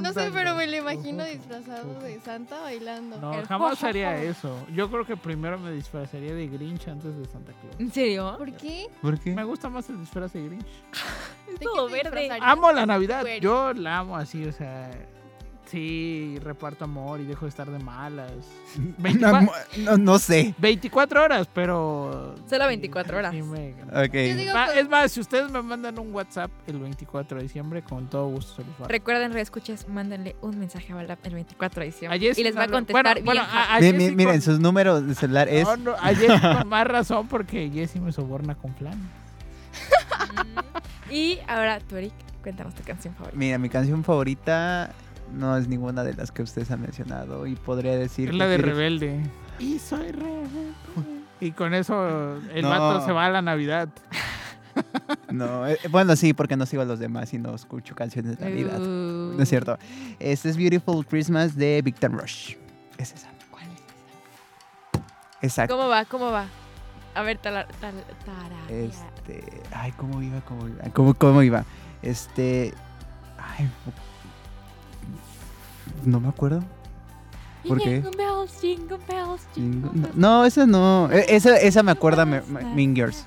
[0.00, 3.20] No sé, pero me lo imagino disfrazado de Santa bailando.
[3.20, 4.66] No, El jamás haría eso.
[4.74, 7.78] Yo creo que primero me disfrazaría de Grinch antes de Santa Claus.
[7.78, 8.34] ¿En serio?
[8.36, 8.88] ¿Por qué?
[9.00, 9.30] ¿Por qué?
[9.30, 10.66] Me gusta más el disfraz de Grinch.
[11.46, 12.36] ¿De qué todo verde.
[12.40, 13.24] Amo la Navidad.
[13.40, 14.90] Yo la amo así, o sea.
[15.72, 18.30] Sí, reparto amor y dejo de estar de malas.
[18.98, 20.54] 24, No, no sé.
[20.58, 22.34] 24 horas, pero.
[22.48, 23.32] Solo 24 horas.
[23.32, 24.12] sí me- Ok.
[24.12, 27.44] Yo digo Ah, que- es más, si ustedes me mandan un WhatsApp el 24 de
[27.44, 31.24] diciembre, con todo gusto se los va a Recuerden, reescuchas, mándenle un mensaje a Balap
[31.26, 32.18] el 24 de diciembre.
[32.18, 33.24] A Jessy y les va a contestar bueno, bien.
[33.24, 35.64] bueno, a- a Mi- Jessy mi- miren, con- sus números de celular es...
[35.64, 38.98] No, no, a Jessy con más razón porque Jessy me soborna con flan.
[40.32, 41.12] Mm.
[41.12, 43.38] y ahora, tú, Eric, cuéntanos tu canción favorita.
[43.38, 44.90] Mira, mi canción favorita
[45.32, 48.28] no es ninguna de las que ustedes han mencionado y podría decir...
[48.28, 49.20] Es que la de Rebelde.
[49.58, 50.72] Y soy rebelde.
[51.40, 52.68] Y con eso el No.
[52.70, 53.88] vato se va a la Navidad.
[55.30, 58.44] No, eh, bueno, sí, porque no sigo a los demás y no escucho canciones de
[58.48, 58.80] Navidad.
[58.80, 59.78] Uh, No es cierto.
[60.18, 62.54] Este es Beautiful Christmas de Victor Rush.
[62.96, 63.28] Es esa.
[63.50, 65.06] ¿Cuál es esa?
[65.42, 65.76] Exacto.
[65.76, 66.04] ¿Cómo va?
[66.06, 66.46] ¿Cómo va?
[67.14, 68.06] A ver, tal, tararea.
[68.70, 69.44] Este.
[69.74, 70.40] Ay, ¿cómo iba?
[70.40, 70.84] ¿Cómo iba?
[70.94, 71.64] ¿Cómo, cómo iba?
[72.00, 72.72] Este.
[73.38, 73.68] Ay.
[76.04, 76.62] No me acuerdo.
[77.68, 78.02] ¿por qué?
[78.02, 80.16] Jingle bells, jingle bells, jingle No, bells.
[80.16, 81.08] no, esa no.
[81.12, 83.24] E- Esa, esa me acuerda me, me- Mean Girls.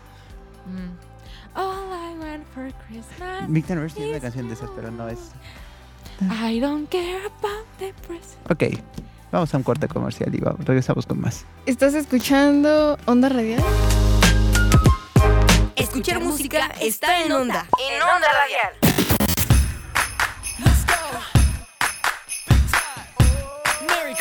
[0.66, 1.58] Mm.
[1.58, 3.48] All I want for Christmas.
[3.50, 5.20] Victor Nurse tiene una canción de esas, pero no es.
[6.22, 8.52] I don't care about the present.
[8.52, 8.80] Ok.
[9.32, 11.46] Vamos a un corte comercial y vamos, regresamos con más.
[11.66, 13.62] ¿Estás escuchando Onda Radial?
[15.76, 17.66] Escuchar música está en onda.
[17.92, 18.95] En Onda Radial.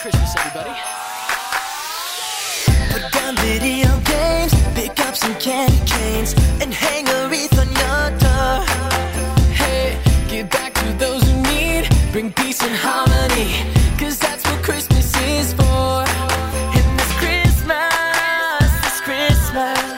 [0.04, 0.68] Christmas, everybody.
[2.92, 8.18] Put down video games, pick up some candy canes, and hang a wreath on your
[8.20, 8.66] door.
[9.54, 11.88] Hey, give back to those who need.
[12.12, 13.48] Bring peace and harmony.
[13.98, 16.04] Cause that's what Christmas is for.
[16.76, 19.93] And this Christmas, this Christmas,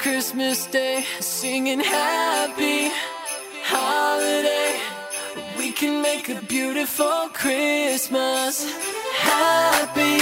[0.00, 1.04] Christmas Day.
[1.20, 2.90] Singing happy
[3.64, 4.80] holiday.
[5.58, 8.64] We can make a beautiful Christmas.
[9.18, 10.16] Happy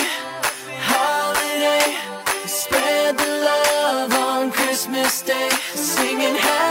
[0.82, 1.96] holiday.
[2.48, 5.48] Spread the love on Christmas Day.
[5.74, 6.67] Singing happy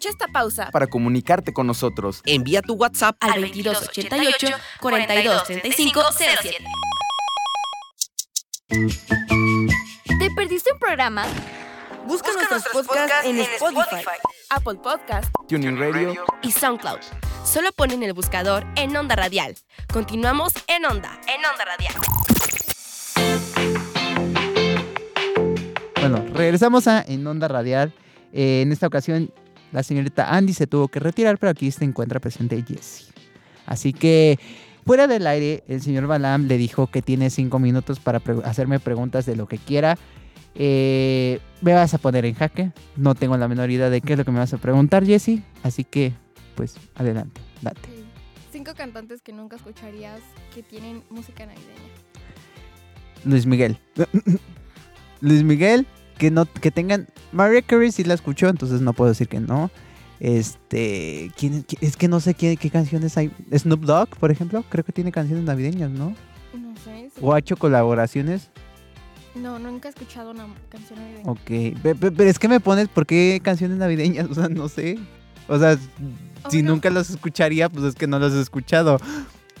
[0.00, 2.22] Aprovecha esta pausa para comunicarte con nosotros.
[2.24, 4.48] Envía tu WhatsApp al 2288
[4.80, 6.56] 4235 07.
[10.18, 11.26] ¿Te perdiste un programa?
[12.06, 14.06] Busca, nuestros podcasts en Spotify,
[14.48, 16.14] Apple Podcast, Tuning Radio.
[16.40, 17.00] y SoundCloud.
[17.44, 19.54] Solo pon en el buscador en Onda Radial.
[19.92, 21.94] Continuamos en Onda, en Onda Radial.
[26.00, 27.92] Bueno, regresamos a En Onda Radial.
[28.32, 29.30] Eh, en esta ocasión,
[29.72, 33.06] la señorita Andy se tuvo que retirar, pero aquí se encuentra presente Jessie.
[33.66, 34.38] Así que,
[34.84, 38.80] fuera del aire, el señor Balam le dijo que tiene cinco minutos para pre- hacerme
[38.80, 39.96] preguntas de lo que quiera.
[40.56, 42.72] Eh, me vas a poner en jaque.
[42.96, 45.42] No tengo la menor idea de qué es lo que me vas a preguntar, Jessie.
[45.62, 46.12] Así que,
[46.56, 47.88] pues, adelante, date.
[48.50, 50.20] Cinco cantantes que nunca escucharías
[50.52, 51.70] que tienen música navideña.
[53.24, 53.78] Luis Miguel.
[55.20, 55.86] Luis Miguel,
[56.20, 57.08] que no, que tengan.
[57.32, 59.70] Mariah Carey sí la escuchó, entonces no puedo decir que no.
[60.20, 63.32] Este, ¿quién, qui- es que no sé qué, qué canciones hay.
[63.56, 66.14] Snoop Dogg, por ejemplo, creo que tiene canciones navideñas, ¿no?
[66.54, 67.10] No sé.
[67.14, 67.20] sí.
[67.22, 68.50] O ha hecho colaboraciones.
[69.34, 71.30] No, nunca he escuchado una canción navideña.
[71.30, 74.26] Ok, pe- pe- pero es que me pones, ¿por qué canciones navideñas?
[74.30, 74.98] O sea, no sé.
[75.48, 76.72] O sea, si Bueno.
[76.72, 78.98] nunca los escucharía, pues es que no los he escuchado.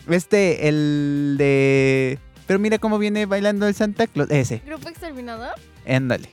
[0.08, 2.18] Este, el de...
[2.46, 4.30] Pero mira cómo viene bailando el Santa Claus.
[4.30, 5.54] Ese, ¿Grupo Exterminador?
[5.88, 6.30] ándale.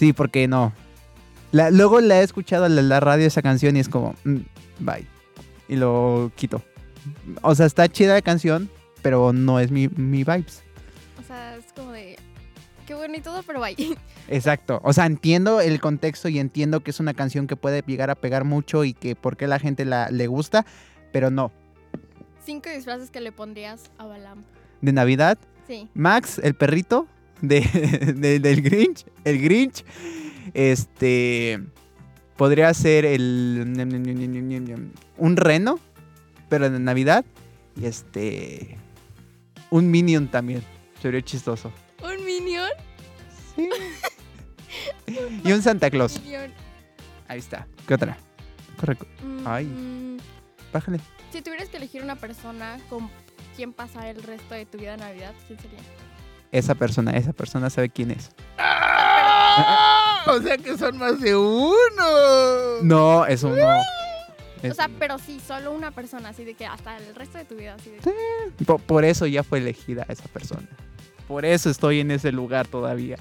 [0.00, 0.72] Sí, porque no.
[1.52, 4.36] La- luego la he escuchado en la, la radio esa canción y es como, mm,
[4.78, 5.06] bye.
[5.68, 6.62] Y lo quito.
[7.42, 8.70] O sea, está chida la canción,
[9.02, 10.62] pero no es mi, mi vibes.
[11.20, 12.16] O sea, es como de.
[12.86, 13.76] Qué bueno y todo, pero bye.
[14.28, 14.80] Exacto.
[14.84, 18.14] O sea, entiendo el contexto y entiendo que es una canción que puede llegar a
[18.14, 20.64] pegar mucho y que por qué la gente la, le gusta,
[21.12, 21.52] pero no.
[22.42, 24.44] Cinco disfraces que le pondrías a Balam.
[24.80, 25.36] De Navidad,
[25.68, 25.88] Sí.
[25.92, 27.06] Max, el perrito
[27.40, 27.60] de,
[28.16, 29.84] de- del Grinch, el Grinch,
[30.54, 31.60] este,
[32.36, 33.74] podría ser el,
[35.18, 35.78] un reno,
[36.48, 37.24] pero de Navidad,
[37.80, 38.76] y este,
[39.70, 40.62] un Minion también,
[41.00, 41.72] sería chistoso.
[42.02, 42.68] ¿Un Minion?
[43.56, 43.68] Sí.
[45.44, 46.20] y un Santa Claus.
[46.20, 46.52] Minion.
[47.28, 47.66] Ahí está.
[47.86, 48.16] ¿Qué otra?
[48.78, 49.06] Correcto.
[49.24, 50.16] Mm, Ay.
[50.72, 50.98] Bájale.
[51.32, 53.08] Si tuvieras que elegir una persona con
[53.54, 55.78] quien pasar el resto de tu vida en Navidad, ¿quién sería?
[56.52, 58.30] Esa persona, esa persona sabe quién es.
[58.58, 60.24] ¡Ah!
[60.26, 62.82] O sea que son más de uno.
[62.82, 63.66] No, eso no.
[63.68, 63.82] O
[64.62, 67.54] Es- sea, pero sí, solo una persona, así de que hasta el resto de tu
[67.54, 70.68] vida, así de po- por, eso ya fue elegida esa persona.
[71.26, 73.16] Por eso estoy en ese lugar todavía.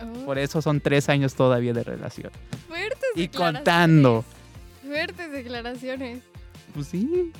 [0.00, 2.30] Oh, Por eso son tres años todavía de relación.
[2.68, 3.58] fuertes Y declaraciones.
[3.58, 4.24] contando.
[4.86, 6.22] Fuertes declaraciones.
[6.74, 7.32] Pues sí.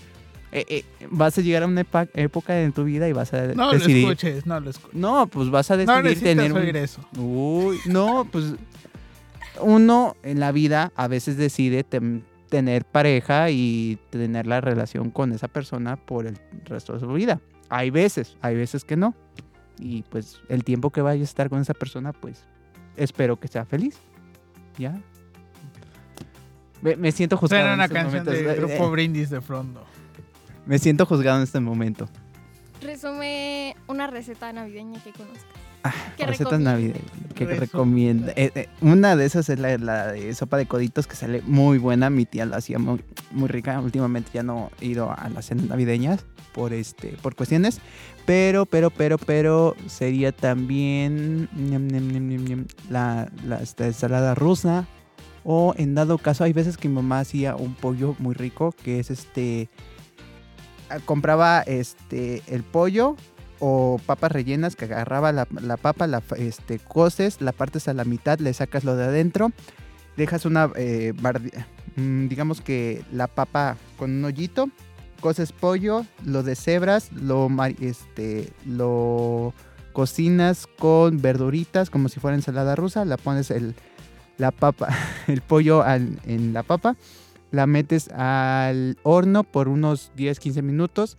[0.58, 3.72] Eh, eh, vas a llegar a una época en tu vida y vas a No
[3.72, 4.04] decidir.
[4.06, 4.94] lo escuches, no lo escuches.
[4.94, 7.06] No, pues vas a No decidir necesitas tener un- oír eso.
[7.18, 8.54] Uy, no, pues
[9.60, 11.84] uno en la vida a veces decide
[12.48, 17.38] tener pareja y tener la relación con esa persona por el resto de su vida.
[17.68, 19.14] Hay veces, hay veces que no.
[19.78, 22.44] Y pues el tiempo que vaya a estar con esa persona, pues
[22.96, 23.98] espero que sea feliz.
[24.78, 24.98] ¿Ya?
[26.82, 27.66] Me, me siento juzgado.
[27.68, 29.84] En una canción de Eh, Grupo Brindis de fondo.
[30.66, 32.08] Me siento juzgado en este momento.
[32.82, 35.44] Resume una receta navideña que conozcas.
[36.16, 36.74] ¿Qué Recetas recomiendas?
[36.74, 38.32] navideñas que recomienda.
[38.34, 41.78] Eh, eh, una de esas es la, la de sopa de coditos que sale muy
[41.78, 42.10] buena.
[42.10, 43.80] Mi tía la hacía muy, muy rica.
[43.80, 47.80] Últimamente ya no he ido a las cenas navideñas por este por cuestiones.
[48.24, 54.34] Pero, pero, pero, pero sería también ñam, ñam, ñam, ñam, ñam, la, la esta, ensalada
[54.34, 54.86] rusa.
[55.44, 58.98] O en dado caso, hay veces que mi mamá hacía un pollo muy rico que
[58.98, 59.68] es este.
[60.90, 63.16] Ah, Compraba este el pollo,
[63.58, 68.04] o papas rellenas que agarraba la, la papa, la este, coces, la partes a la
[68.04, 69.52] mitad, le sacas lo de adentro,
[70.16, 71.12] dejas una, eh,
[71.96, 74.68] mm, digamos que la papa con un hoyito,
[75.20, 77.48] coces pollo, lo deshebras, lo,
[77.80, 79.54] este, lo
[79.92, 83.74] cocinas con verduritas como si fuera ensalada rusa, la pones el,
[84.36, 84.88] la papa,
[85.26, 86.96] el pollo en la papa,
[87.50, 91.16] la metes al horno por unos 10-15 minutos,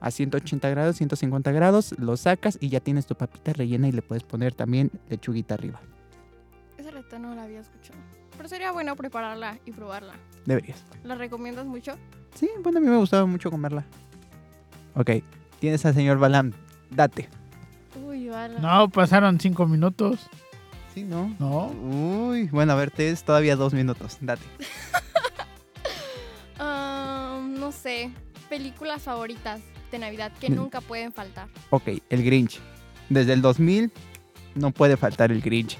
[0.00, 4.02] a 180 grados, 150 grados, lo sacas y ya tienes tu papita rellena y le
[4.02, 5.80] puedes poner también lechuguita arriba.
[6.78, 7.98] Esa receta no la había escuchado.
[8.36, 10.14] Pero sería bueno prepararla y probarla.
[10.46, 10.82] Deberías.
[11.04, 11.92] ¿La recomiendas mucho?
[12.34, 13.84] Sí, bueno, a mí me gustaba mucho comerla.
[14.94, 15.10] Ok,
[15.58, 16.52] tienes al señor Balam,
[16.90, 17.28] date.
[18.02, 18.58] Uy, vale.
[18.60, 20.30] No, pasaron cinco minutos.
[20.94, 21.34] Sí, ¿no?
[21.38, 21.66] No.
[21.66, 24.42] Uy, bueno, a ver, tienes todavía dos minutos, date.
[27.70, 28.10] No sé.
[28.48, 29.60] Películas favoritas
[29.92, 30.56] de Navidad que Mm.
[30.56, 31.46] nunca pueden faltar.
[31.70, 32.58] Ok, el Grinch.
[33.08, 33.92] Desde el 2000
[34.56, 35.78] no puede faltar el Grinch.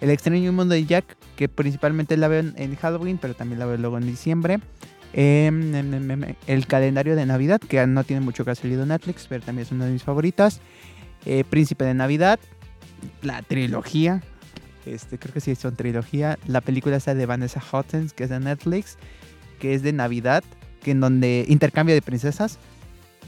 [0.00, 3.66] El extraño mundo de Jack, que principalmente la veo en, en Halloween, pero también la
[3.66, 4.60] veo luego en diciembre.
[5.12, 8.88] Em, em, em, el calendario de Navidad, que no tiene mucho que ha salido en
[8.88, 10.62] Netflix, pero también es una de mis favoritas.
[11.26, 12.40] Eh, Príncipe de Navidad,
[13.20, 14.22] la trilogía.
[14.86, 16.38] Este, creo que sí son trilogía.
[16.46, 18.96] La película esa de Vanessa Hudgens, que es de Netflix,
[19.60, 20.42] que es de Navidad,
[20.86, 22.58] que en donde intercambio de princesas.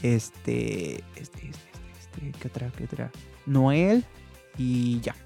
[0.04, 1.58] Este, este, este, este,
[1.98, 3.10] este, ¿qué otra, qué otra?
[3.46, 4.04] Noel
[4.56, 5.16] y ya.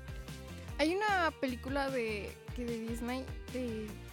[0.78, 3.26] Hay una película de, que de Disney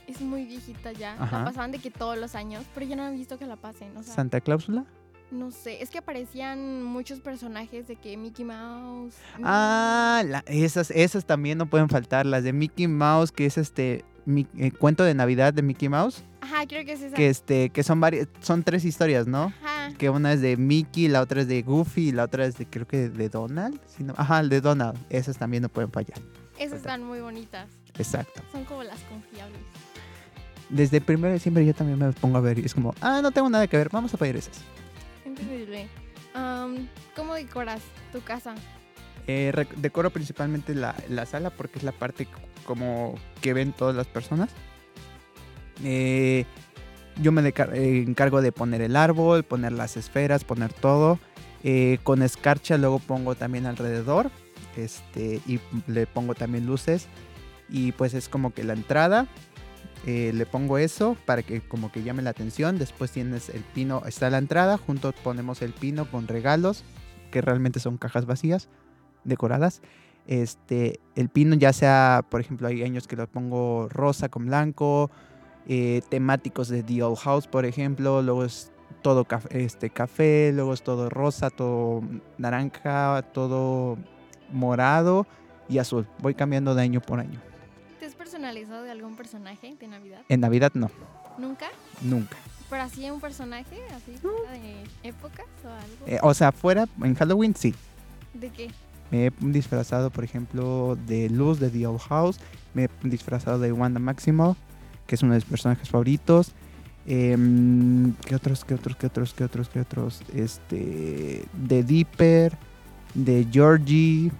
[0.05, 1.15] es muy viejita ya.
[1.15, 3.93] La pasaban de que todos los años, pero ya no he visto que la pasen.
[4.03, 4.83] Santa Cláusula.
[5.31, 5.81] no sé.
[5.81, 9.15] Es que aparecían muchos personajes de que Mickey Mouse.
[9.41, 12.25] Ah, esas, esas también no pueden faltar.
[12.25, 16.23] Las de Mickey Mouse, que es este mi, eh, cuento de Navidad de Mickey Mouse,
[16.41, 17.15] Ajá, creo que es esa.
[17.15, 19.53] que este, que son varias, son tres historias, ¿no?
[19.63, 19.91] Ajá.
[19.97, 22.65] Que una es de Mickey, la otra es de Goofy y la otra es de
[22.65, 23.79] creo que de Donald.
[23.87, 24.97] si no- Ajá, el de Donald.
[25.09, 26.19] Esas también no pueden fallar.
[26.57, 27.67] Esas están muy bonitas.
[27.97, 28.41] Exacto.
[28.51, 29.59] Son como las confiables.
[30.69, 33.31] Desde primero de diciembre yo también me pongo a ver y es como, ah, no
[33.31, 34.61] tengo nada que ver, vamos a pedir esas.
[35.25, 35.87] Entendible.
[36.35, 38.53] Am, ¿Cómo decoras tu casa?
[39.31, 42.27] Eh, decoro principalmente la, la sala porque es la parte
[42.65, 44.49] como que ven todas las personas.
[45.83, 46.45] Eh,
[47.21, 51.19] yo me eh, encargo de poner el árbol, poner las esferas, poner todo.
[51.63, 54.31] Eh, con escarcha luego pongo también alrededor.
[54.75, 57.05] Este, y le pongo también luces.
[57.69, 59.27] Y pues es como que la entrada.
[60.05, 62.79] le pongo eso para que como que llame la atención.
[62.79, 64.79] Después tienes el pino, está la entrada.
[64.79, 66.83] Junto ponemos el pino con regalos.
[67.29, 68.69] Que realmente son cajas vacías
[69.23, 69.81] decoradas.
[70.27, 75.09] Este, el pino ya sea, por ejemplo, hay años que lo pongo rosa con blanco,
[75.67, 80.73] eh, temáticos de The Old House, por ejemplo, luego es todo caf- este, café, luego
[80.73, 82.01] es todo rosa, todo
[82.37, 83.97] naranja, todo
[84.51, 85.25] morado
[85.67, 86.07] y azul.
[86.19, 87.39] Voy cambiando de año por año.
[87.99, 90.21] ¿Te has personalizado de algún personaje de Navidad?
[90.29, 90.89] En Navidad no,
[91.37, 91.67] ¿Nunca?
[92.01, 92.37] nunca.
[92.69, 93.77] ¿Pero así un personaje?
[93.95, 94.15] ¿Así?
[94.21, 96.05] fuera ¿De épocas o algo?
[96.07, 97.73] Eh, o sea, fuera, en Halloween sí.
[98.33, 98.69] ¿De qué?
[99.11, 102.39] Me he disfrazado, por ejemplo, de Luz de The Old House.
[102.73, 104.57] Me he disfrazado de Wanda Maximoff,
[105.07, 106.51] que es uno de mis personajes favoritos.
[107.07, 110.21] Em, ¿Qué otros, qué otros, qué otros, qué otros, qué otros?
[110.33, 111.43] Este.
[111.53, 112.55] De Dipper,
[113.15, 114.31] de Georgie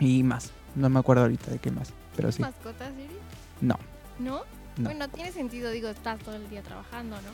[0.00, 0.50] y más.
[0.74, 2.42] No me acuerdo ahorita de qué más, pero sí.
[2.42, 3.14] ¿Mascotas, Siri?
[3.62, 3.78] No.
[4.18, 4.40] ¿No?
[4.76, 4.84] No.
[4.84, 7.30] Bueno, tiene sentido, digo, estás todo el día trabajando, ¿no?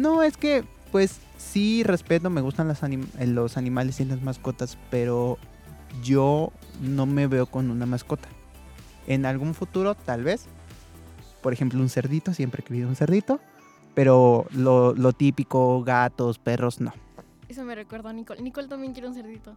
[0.00, 4.78] No, es que, pues sí, respeto, me gustan las anim- los animales y las mascotas,
[4.90, 5.38] pero
[6.02, 8.28] yo no me veo con una mascota.
[9.06, 10.46] En algún futuro, tal vez.
[11.42, 13.40] Por ejemplo, un cerdito, siempre he querido un cerdito.
[13.94, 16.92] Pero lo, lo típico, gatos, perros, no.
[17.48, 18.42] Eso me recuerda a Nicole.
[18.42, 19.54] Nicole también quiere un cerdito.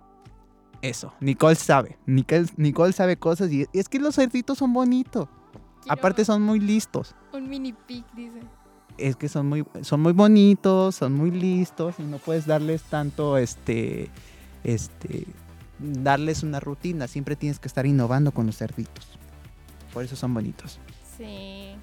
[0.81, 1.13] Eso.
[1.19, 1.97] Nicole sabe.
[2.05, 5.27] Nicole, Nicole sabe cosas y es que los cerditos son bonitos.
[5.81, 7.13] Quiero Aparte son muy listos.
[7.33, 8.39] Un mini pig, dice.
[8.97, 13.37] es que son muy, son muy bonitos, son muy listos y no puedes darles tanto,
[13.37, 14.09] este,
[14.63, 15.27] este,
[15.81, 17.07] darles una rutina.
[17.07, 19.07] Siempre tienes que estar innovando con los cerditos.
[19.93, 20.79] Por eso son bonitos.
[21.17, 21.75] Sí.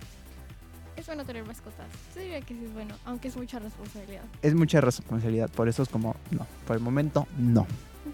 [0.97, 1.87] Es bueno tener mascotas.
[2.15, 4.23] Yo diría que sí es bueno, aunque es mucha responsabilidad.
[4.43, 7.67] Es mucha responsabilidad, por eso es como, no, por el momento no.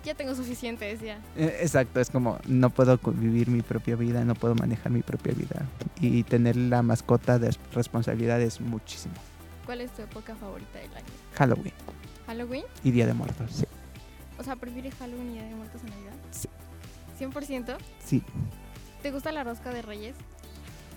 [0.05, 1.19] Ya tengo suficiente, decía.
[1.37, 5.33] Eh, Exacto, es como, no puedo vivir mi propia vida, no puedo manejar mi propia
[5.33, 5.67] vida.
[6.01, 9.15] Y tener la mascota de responsabilidad es muchísimo.
[9.65, 11.07] ¿Cuál es tu época favorita del año?
[11.37, 11.73] Halloween
[12.27, 12.65] ¿Halloween?
[12.83, 13.65] y Día de Muertos, sí.
[14.39, 16.13] O sea, ¿prefieres Halloween y Día de Muertos a Navidad?
[16.31, 16.49] Sí.
[17.19, 17.77] ¿100%?
[18.05, 18.23] Sí.
[19.03, 20.17] ¿Te gusta la rosca de Reyes?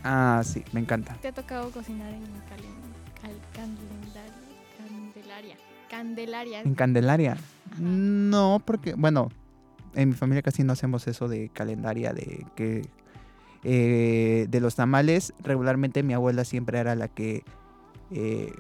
[0.03, 1.13] Ah, sí, me encanta.
[1.21, 3.41] ¿Te ha tocado cocinar en calen- cal-?
[3.53, 5.57] Candelaria.
[5.89, 6.61] Candelaria.
[6.61, 7.37] ¿En Candelaria?
[7.79, 9.29] No, porque, bueno,
[9.93, 12.87] en mi familia casi no hacemos eso de calendaria, de que...
[13.63, 17.43] eh, de los tamales, regularmente mi abuela siempre era la que
[18.11, 18.53] eh,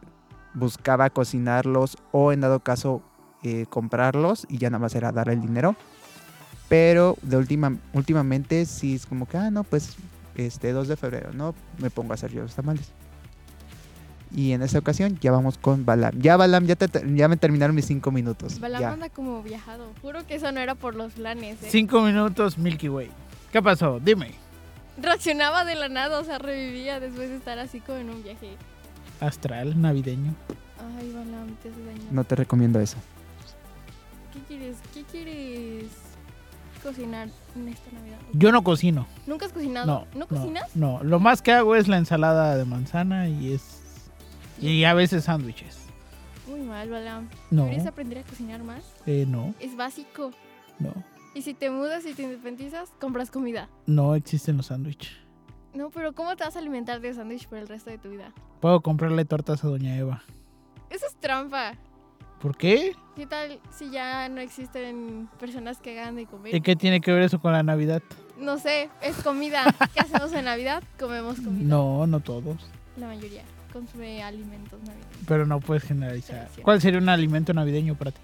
[0.53, 3.01] buscaba cocinarlos o en dado caso
[3.47, 5.75] eh, comprarlos y ya nada más era dar el dinero.
[6.69, 9.95] Pero de última, últimamente sí es como que, ah, no, pues
[10.35, 11.55] este 2 de febrero, ¿no?
[11.79, 12.91] Me pongo a hacer yo los tamales.
[14.35, 16.19] Y en esta ocasión ya vamos con Balam.
[16.19, 18.59] Ya Balam, ya, te- ya me terminaron mis cinco minutos.
[18.59, 18.91] Balam ya.
[18.91, 19.93] anda como viajado.
[20.01, 21.67] Juro que eso no era por los planes, ¿eh?
[21.69, 23.09] Cinco minutos Milky Way.
[23.53, 24.01] ¿Qué pasó?
[24.01, 24.31] Dime.
[25.01, 28.57] Reaccionaba de la nada, o sea, revivía después de estar así como en un viaje.
[29.21, 30.33] Astral, navideño.
[30.99, 32.01] Ay, Balam, te hace daño.
[32.11, 32.97] No te recomiendo eso.
[34.37, 34.77] ¿Qué quieres?
[34.93, 35.85] ¿Qué quieres
[36.83, 38.17] cocinar en esta Navidad?
[38.33, 39.07] Yo no cocino.
[39.25, 39.87] ¿Nunca has cocinado?
[39.87, 40.07] No.
[40.19, 40.75] ¿No cocinas?
[40.75, 43.81] No, lo más que hago es la ensalada de manzana y es.
[44.61, 45.77] Y a veces sándwiches.
[46.47, 47.29] Muy mal, Balam.
[47.51, 47.63] No.
[47.63, 48.83] ¿Deberías aprender a cocinar más?
[49.05, 50.31] Eh, no, Es básico.
[50.79, 50.93] no.
[51.33, 53.69] Y si te mudas y te independizas, compras comida.
[53.85, 55.11] No existen los sándwiches.
[55.75, 58.33] No, pero ¿cómo te vas a alimentar de sándwich por el resto de tu vida?
[58.59, 60.23] Puedo comprarle tortas a Doña Eva.
[60.89, 61.73] Eso es trampa.
[62.41, 62.95] ¿Por qué?
[63.15, 66.53] ¿Qué tal si ya no existen personas que hagan de comer?
[66.53, 68.01] ¿Y qué tiene que ver eso con la Navidad?
[68.37, 69.63] No sé, es comida.
[69.93, 70.83] ¿Qué hacemos en Navidad?
[70.99, 71.63] Comemos comida.
[71.65, 72.69] No, no todos.
[72.95, 75.07] La mayoría consume alimentos navideños.
[75.27, 76.47] Pero no puedes generalizar.
[76.61, 78.21] ¿Cuál sería un alimento navideño para ti?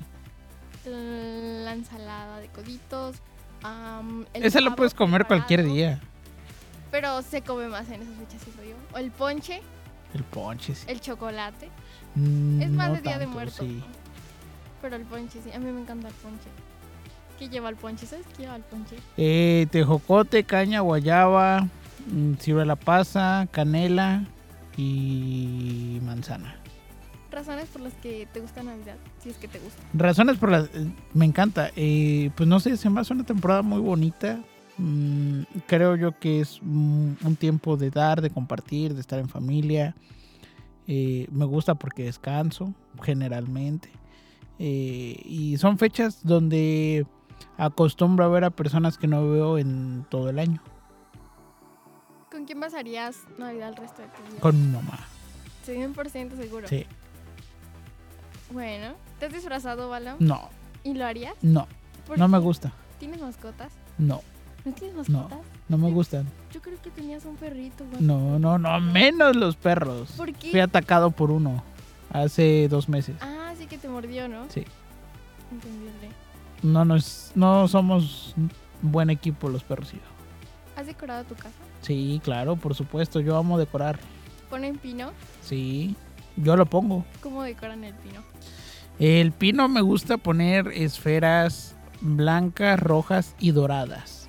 [0.85, 3.17] La ensalada de coditos.
[4.33, 5.99] el Esa lo puedes comer cualquier día.
[6.91, 8.75] Pero se come más en esas fechas, siento yo.
[8.93, 9.61] O el ponche,
[10.13, 10.85] El ponche, sí.
[10.87, 11.69] el chocolate.
[12.13, 13.55] Mm, Es más no de Día de Muertos.
[13.65, 13.83] sí.
[13.85, 14.02] ¿no?
[14.83, 15.51] Pero el ponche, sí.
[15.51, 16.47] A mí me encanta el ponche.
[17.39, 18.05] ¿Qué lleva el ponche?
[18.05, 18.97] ¿Sabes qué lleva el ponche?
[19.17, 21.67] Eh, tejocote, caña, guayaba,
[22.11, 24.23] mm, ciruela pasa, canela
[24.77, 26.55] y manzana.
[27.31, 29.81] Razones por las que te gusta Navidad, si es que te gusta.
[29.95, 30.65] Razones por las...
[30.75, 31.71] eh, Me encanta.
[31.75, 34.39] eh, pues no sé, se me hace una temporada muy bonita.
[34.77, 39.29] Mm, creo yo que es mm, un tiempo de dar, de compartir, de estar en
[39.29, 39.95] familia.
[40.87, 43.89] Eh, me gusta porque descanso, generalmente.
[44.59, 47.05] Eh, y son fechas donde
[47.57, 50.61] acostumbro a ver a personas que no veo en todo el año.
[52.31, 54.39] ¿Con quién pasarías Navidad el resto de tu vida?
[54.41, 54.99] Con mi mamá.
[55.67, 56.67] 100% seguro.
[56.67, 56.85] Sí.
[58.51, 60.17] Bueno, ¿te has disfrazado, Balam?
[60.19, 60.49] No,
[60.83, 61.33] ¿Y lo harías?
[61.41, 61.67] no,
[62.05, 62.71] ¿Por no me gusta.
[62.99, 63.73] ¿Tienes mascotas?
[63.97, 64.21] No,
[64.65, 65.45] ¿No tienes no, mascotas?
[65.69, 66.27] no me gustan.
[66.51, 67.83] Yo creo que tenías un perrito.
[67.89, 68.01] güey.
[68.01, 70.11] No, no, no, menos los perros.
[70.17, 70.51] ¿Por qué?
[70.51, 71.63] Fui atacado por uno
[72.11, 73.15] hace dos meses.
[73.21, 74.49] Ah, sí que te mordió, ¿no?
[74.49, 74.65] Sí.
[75.51, 76.09] Entendible.
[76.61, 78.35] No, nos, no somos
[78.81, 80.03] buen equipo los perros y yo.
[80.75, 81.55] ¿Has decorado tu casa?
[81.81, 83.19] Sí, claro, por supuesto.
[83.19, 83.99] Yo amo decorar.
[84.49, 85.11] ¿Ponen pino?
[85.41, 85.95] Sí,
[86.35, 87.05] yo lo pongo.
[87.21, 88.21] ¿Cómo decoran el pino?
[88.99, 94.22] El pino me gusta poner esferas blancas, rojas y doradas.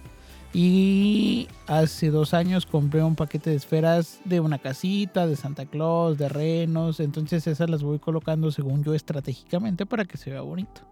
[0.55, 6.17] Y hace dos años compré un paquete de esferas de una casita, de Santa Claus,
[6.17, 7.01] de renos.
[7.01, 10.83] Entonces esas las voy colocando según yo estratégicamente para que se vea bonito.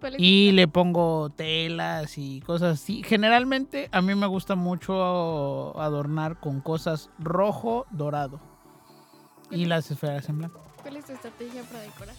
[0.00, 3.04] ¿Cuál es Y le pongo telas y cosas así.
[3.04, 8.40] Generalmente a mí me gusta mucho adornar con cosas rojo, dorado.
[9.48, 10.60] Y las esferas en blanco.
[10.82, 12.14] ¿Cuál es tu estrategia para decorar?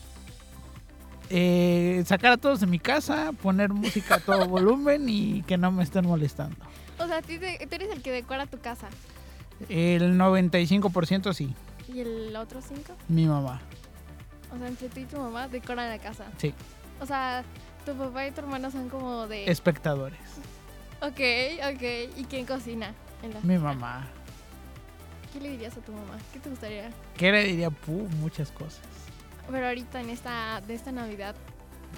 [1.34, 5.71] Eh, sacar a todos de mi casa, poner música a todo volumen y que no
[5.71, 6.57] me estén molestando.
[6.99, 8.89] O sea, tú eres el que decora tu casa.
[9.69, 11.53] El 95% sí,
[11.88, 12.93] ¿Y el otro cinco?
[13.07, 13.61] mi mamá.
[14.53, 16.25] O sea, entre tú y tu mamá decoran la casa.
[16.38, 16.53] Sí,
[16.99, 17.43] O sea,
[17.86, 19.49] tu papá y tu hermano son como de...
[19.49, 20.19] espectadores.
[21.01, 21.19] Ok,
[21.73, 22.17] ok.
[22.17, 22.93] ¿Y quién cocina?
[23.23, 24.05] En la Mi mamá.
[25.32, 26.17] ¿Qué le dirías a tu mamá?
[26.34, 26.89] ¿Qué te gustaría?
[27.15, 27.69] ¿Qué le diría?
[27.69, 28.82] Puh, muchas cosas.
[29.50, 31.36] Pero ahorita en esta, de esta Navidad,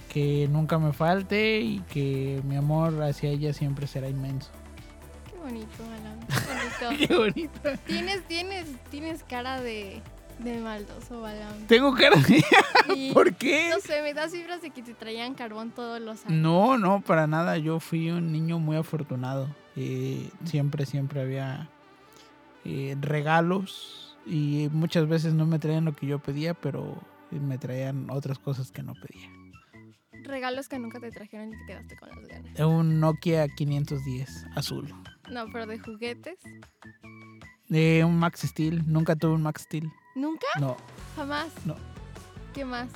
[0.10, 4.50] Que nunca me falte y que mi amor hacia ella siempre será inmenso.
[5.30, 6.20] qué bonito, Balam.
[6.98, 7.60] Qué Qué bonito.
[7.64, 7.82] bonito.
[7.86, 10.02] tienes, tienes, tienes cara de,
[10.40, 11.68] de maldoso, Balam.
[11.68, 12.44] Tengo cara de...
[13.14, 13.70] ¿Por qué?
[13.70, 16.40] No sé, me das vibras de que te traían carbón todos los años.
[16.42, 17.58] No, no, para nada.
[17.58, 19.48] Yo fui un niño muy afortunado.
[19.76, 21.70] Eh, siempre, siempre había
[22.66, 26.96] eh, regalos y muchas veces no me traían lo que yo pedía, pero
[27.40, 29.30] me traían otras cosas que no pedía.
[30.24, 32.60] Regalos que nunca te trajeron y te quedaste con las ganas.
[32.60, 34.94] Un Nokia 510 azul.
[35.30, 36.38] No, pero de juguetes.
[37.70, 38.84] Eh, un Max Steel.
[38.92, 39.92] Nunca tuve un Max Steel.
[40.16, 40.46] ¿Nunca?
[40.60, 40.78] No,
[41.16, 41.48] Jamás.
[41.66, 41.76] No.
[42.54, 42.88] ¿Qué más?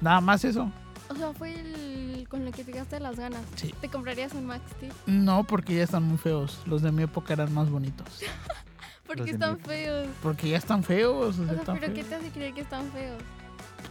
[0.00, 0.70] nada más eso.
[1.08, 3.42] O sea, fue el con lo que te quedaste las ganas.
[3.54, 3.72] Sí.
[3.80, 4.92] ¿Te comprarías un Max Steel?
[5.06, 6.60] No, porque ya están muy feos.
[6.66, 8.06] Los de mi época eran más bonitos.
[9.06, 10.08] Porque Los de están feos.
[10.20, 11.38] Porque ya están feos.
[11.38, 12.08] o O sea, están pero ¿qué feos.
[12.08, 13.22] te hace creer que están feos?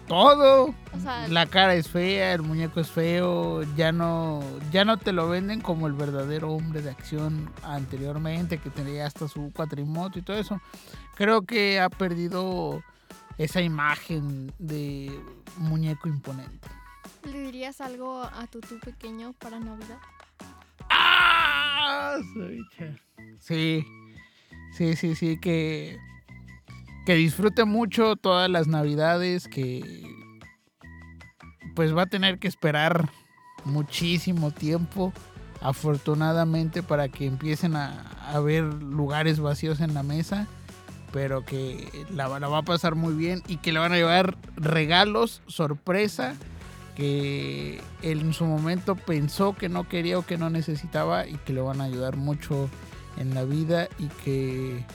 [0.07, 0.73] Todo.
[0.93, 4.41] O sea, La cara es fea, el muñeco es feo, ya no,
[4.71, 9.27] ya no te lo venden como el verdadero hombre de acción anteriormente, que tenía hasta
[9.27, 10.61] su cuatrimoto y todo eso.
[11.15, 12.83] Creo que ha perdido
[13.37, 15.11] esa imagen de
[15.57, 16.67] muñeco imponente.
[17.25, 19.97] ¿le dirías algo a tu tú pequeño para Navidad?
[20.89, 22.17] ¡Ah!
[23.39, 23.85] Sí,
[24.73, 25.97] sí, sí, sí, que,
[27.05, 30.03] que disfrute mucho todas las navidades, que
[31.75, 33.09] pues va a tener que esperar
[33.65, 35.11] muchísimo tiempo,
[35.61, 38.01] afortunadamente, para que empiecen a,
[38.33, 40.47] a ver lugares vacíos en la mesa,
[41.11, 45.41] pero que la, va- a pasar muy bien y que le van a llevar regalos,
[45.47, 46.35] sorpresa,
[46.95, 51.51] que él en su momento pensó que no quería o que no necesitaba y que
[51.53, 52.69] le van a ayudar mucho
[53.17, 54.85] en la vida y que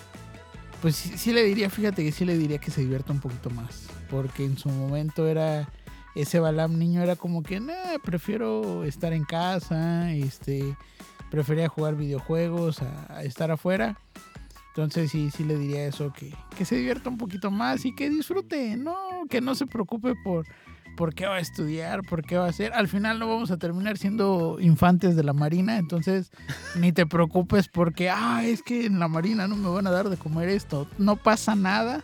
[0.81, 3.51] pues sí, sí le diría, fíjate que sí le diría que se divierta un poquito
[3.51, 5.69] más, porque en su momento era
[6.15, 10.77] ese Balam niño era como que, nah, prefiero estar en casa, este,
[11.31, 13.99] prefería jugar videojuegos a, a estar afuera.
[14.69, 18.09] Entonces sí, sí le diría eso, que, que se divierta un poquito más y que
[18.09, 18.97] disfrute, no,
[19.29, 20.47] que no se preocupe por,
[20.97, 22.73] por qué va a estudiar, por qué va a hacer.
[22.73, 26.31] Al final no vamos a terminar siendo infantes de la marina, entonces
[26.77, 30.09] ni te preocupes porque, ah, es que en la marina no me van a dar
[30.09, 30.87] de comer esto.
[30.99, 32.03] No pasa nada.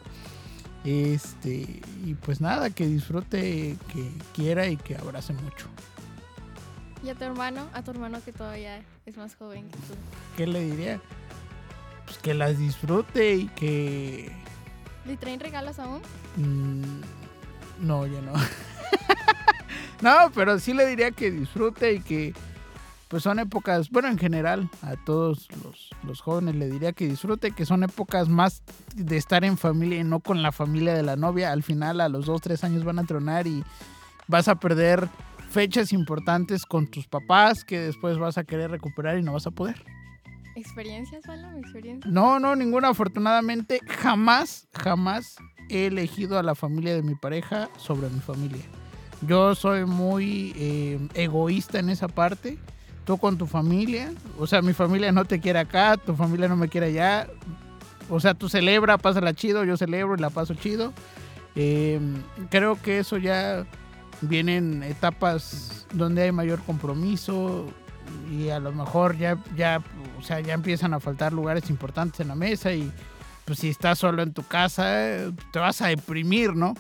[0.85, 5.67] Este, y pues nada, que disfrute, que quiera y que abrace mucho.
[7.05, 7.69] ¿Y a tu hermano?
[7.73, 9.95] A tu hermano que todavía es más joven que tú.
[10.37, 11.01] ¿Qué le diría?
[12.05, 14.33] Pues que las disfrute y que...
[15.05, 16.01] ¿Le traen regalos aún?
[16.37, 17.01] mm,
[17.81, 18.33] no, ya no.
[20.03, 22.35] no, pero sí le diría que disfrute y que
[23.09, 27.53] pues son épocas, bueno, en general, a todos los, los jóvenes le diría que disfrute,
[27.53, 28.63] que son épocas más
[28.97, 31.53] de estar en familia y no con la familia de la novia.
[31.53, 33.63] Al final, a los dos, tres años van a tronar y
[34.27, 35.09] vas a perder
[35.51, 39.53] fechas importantes con tus papás que después vas a querer recuperar y no vas a
[39.53, 39.85] poder.
[40.57, 41.59] ¿Experiencias, Balam?
[41.59, 42.13] ¿Experiencias?
[42.13, 42.89] No, no, ninguna.
[42.89, 45.37] Afortunadamente, jamás, jamás
[45.69, 48.65] he elegido a la familia de mi pareja sobre mi familia.
[49.23, 52.59] Yo soy muy eh, egoísta en esa parte.
[53.05, 56.57] Tú con tu familia, o sea, mi familia no te quiere acá, tu familia no
[56.57, 57.29] me quiere allá.
[58.11, 60.93] O sea, tú celebra, pásala chido, yo celebro y la paso chido.
[61.55, 62.01] Eh,
[62.51, 63.65] creo que eso ya
[64.21, 67.67] vienen etapas donde hay mayor compromiso
[68.31, 69.83] y a lo mejor ya, ya,
[70.19, 72.93] o sea, ya empiezan a faltar lugares importantes en la mesa y
[73.47, 76.75] pues si estás solo en tu casa te vas a deprimir, ¿no?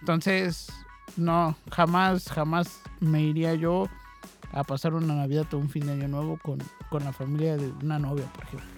[0.00, 0.70] Entonces,
[1.16, 3.88] no, jamás, jamás me iría yo
[4.52, 6.58] a pasar una Navidad o un fin de año nuevo con,
[6.90, 8.68] con la familia de una novia, por ejemplo.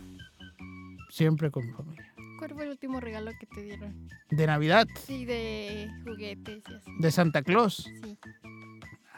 [1.11, 2.13] Siempre con mi familia.
[2.39, 4.09] ¿Cuál fue el último regalo que te dieron?
[4.31, 6.91] De Navidad, Sí, de juguetes y así.
[6.99, 7.89] de Santa Claus.
[8.03, 8.19] Sí.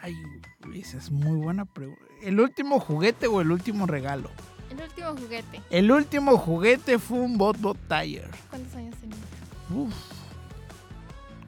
[0.02, 0.14] Ay,
[0.74, 2.02] esa es muy buena pregunta.
[2.22, 4.30] ¿El último juguete o el último regalo?
[4.74, 5.62] El último juguete.
[5.70, 8.28] El último juguete fue un Bot Bot Tire.
[8.50, 9.18] ¿Cuántos años tenías?
[9.72, 9.94] Uf,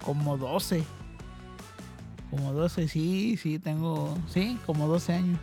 [0.04, 0.84] como 12.
[2.30, 5.40] Como 12, sí, sí, tengo, sí, como 12 años.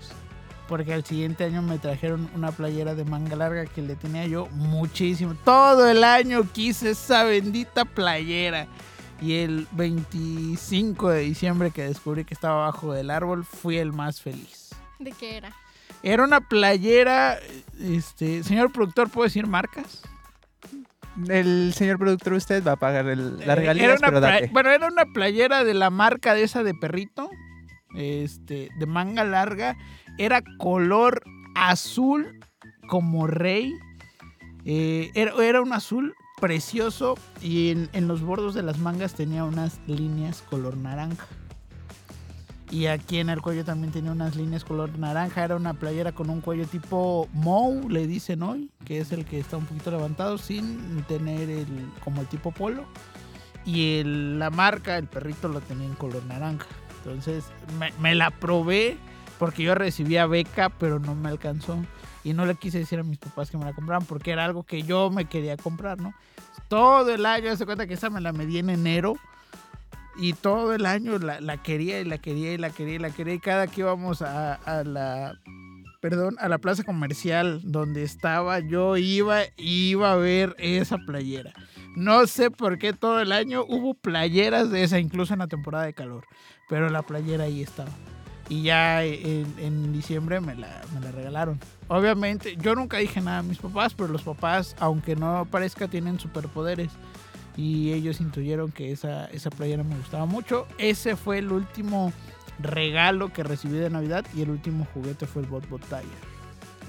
[0.70, 4.48] Porque al siguiente año me trajeron una playera de manga larga que le tenía yo
[4.52, 5.36] muchísimo.
[5.44, 8.68] Todo el año quise esa bendita playera.
[9.22, 14.22] Y el 25 de diciembre que descubrí que estaba abajo del árbol, fui el más
[14.22, 14.70] feliz.
[15.00, 15.54] ¿De qué era?
[16.04, 17.40] Era una playera,
[17.80, 20.02] este, señor productor, ¿puedo decir marcas?
[21.30, 24.50] El señor productor, usted va a pagar el, Eh, las regalías, era una pero date.
[24.52, 27.30] Bueno, era una playera de la marca de esa de perrito,
[27.96, 29.78] este, de manga larga.
[30.18, 31.24] Era color
[31.56, 32.40] azul
[32.90, 33.74] como rey.
[34.66, 39.46] Eh, era, era un azul precioso y en, en los bordos de las mangas tenía
[39.46, 41.28] unas líneas color naranja.
[42.74, 45.44] Y aquí en el cuello también tenía unas líneas color naranja.
[45.46, 49.40] Era una playera con un cuello tipo Mou, le dicen hoy, que es el que
[49.40, 51.68] está un poquito levantado sin tener el
[52.04, 52.86] como el tipo polo.
[53.64, 56.66] Y el- la marca, el perrito lo tenía en color naranja.
[56.98, 57.46] Entonces
[57.78, 58.98] me, me la probé
[59.38, 61.78] porque yo recibía beca, pero no me alcanzó.
[62.24, 64.64] Y no le quise decir a mis papás que me la compraran porque era algo
[64.64, 66.14] que yo me quería comprar, ¿no?
[66.70, 69.16] Todo el año, se cuenta que esa me la medí en enero.
[70.16, 73.34] Y todo el año la, quería y la quería y la quería y la quería.
[73.34, 75.40] Y cada que íbamos a, a la
[76.04, 81.54] perdón, a la plaza comercial donde estaba, yo iba iba a ver esa playera.
[81.96, 85.86] No sé por qué todo el año hubo playeras de esa, incluso en la temporada
[85.86, 86.26] de calor.
[86.68, 87.92] Pero la playera ahí estaba.
[88.50, 91.58] Y ya en, en diciembre me la, me la regalaron.
[91.88, 96.20] Obviamente, yo nunca dije nada a mis papás, pero los papás, aunque no parezca, tienen
[96.20, 96.92] superpoderes.
[97.56, 100.68] Y ellos intuyeron que esa, esa playera me gustaba mucho.
[100.78, 102.12] Ese fue el último
[102.60, 106.04] regalo que recibí de Navidad y el último juguete fue el Bot Bot Tire.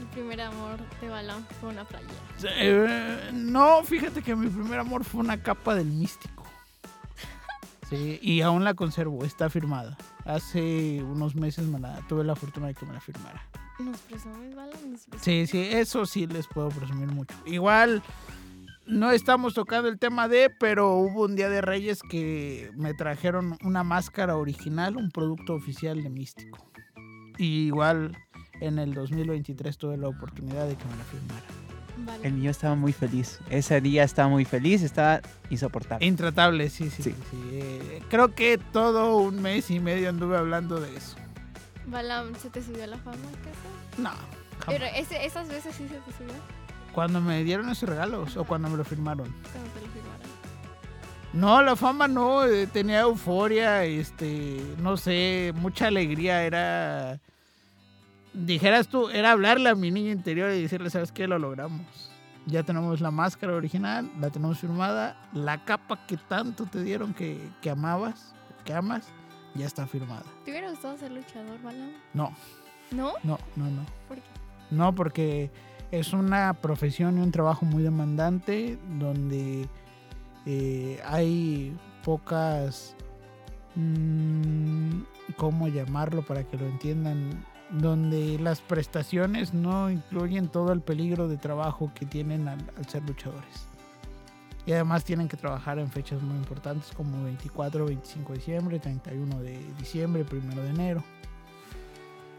[0.01, 2.13] El primer amor de balón fue una playera.
[2.57, 6.45] Eh, no, fíjate que mi primer amor fue una capa del místico.
[7.89, 9.97] Sí, y aún la conservo, está firmada.
[10.25, 13.43] Hace unos meses me la, tuve la fortuna de que me la firmara.
[13.79, 14.99] ¿Nos presumes, balón?
[15.21, 17.35] Sí, sí, eso sí les puedo presumir mucho.
[17.45, 18.03] Igual
[18.87, 23.59] no estamos tocando el tema de, pero hubo un día de Reyes que me trajeron
[23.63, 26.59] una máscara original, un producto oficial de Místico.
[27.39, 28.17] Y igual
[28.61, 31.47] en el 2023 tuve la oportunidad de que me la firmara.
[31.97, 32.27] Vale.
[32.29, 33.39] El mío estaba muy feliz.
[33.51, 36.05] Ese día estaba muy feliz, estaba insoportable.
[36.05, 37.11] Intratable, sí, sí, sí.
[37.11, 37.17] Sí.
[37.31, 37.41] sí.
[37.53, 41.17] Eh, creo que todo un mes y medio anduve hablando de eso.
[41.87, 43.99] Balam, ¿se te subió la fama casa?
[43.99, 44.67] No, jamás.
[44.67, 46.35] Pero ese, esas veces sí se te subió
[46.95, 49.29] Cuando me dieron esos regalos o cuando me lo firmaron.
[49.53, 50.15] cuando te lo firmaron.
[51.33, 57.19] No, la fama no, eh, tenía euforia, este, no sé, mucha alegría, era,
[58.33, 61.27] dijeras tú, era hablarle a mi niño interior y decirle, ¿sabes qué?
[61.27, 62.11] Lo logramos.
[62.47, 67.41] Ya tenemos la máscara original, la tenemos firmada, la capa que tanto te dieron que,
[67.61, 68.33] que amabas,
[68.65, 69.09] que amas,
[69.55, 70.25] ya está firmada.
[70.45, 71.91] ¿Te hubiera gustado ser luchador, Balam?
[72.13, 72.33] No,
[72.93, 73.15] ¿No?
[73.25, 73.85] no, no, no.
[74.07, 74.29] ¿Por qué?
[74.71, 75.51] No, porque
[75.99, 79.69] es una profesión y un trabajo muy demandante donde
[80.47, 82.97] eh, hay pocas,
[83.75, 85.03] mm,
[85.37, 87.45] ¿cómo llamarlo para que lo entiendan?
[87.71, 93.03] Donde las prestaciones no incluyen todo el peligro de trabajo que tienen al, al ser
[93.05, 93.67] luchadores.
[94.67, 99.41] Y además tienen que trabajar en fechas muy importantes como 24, 25 de diciembre, 31
[99.41, 101.05] de diciembre, 1 de enero.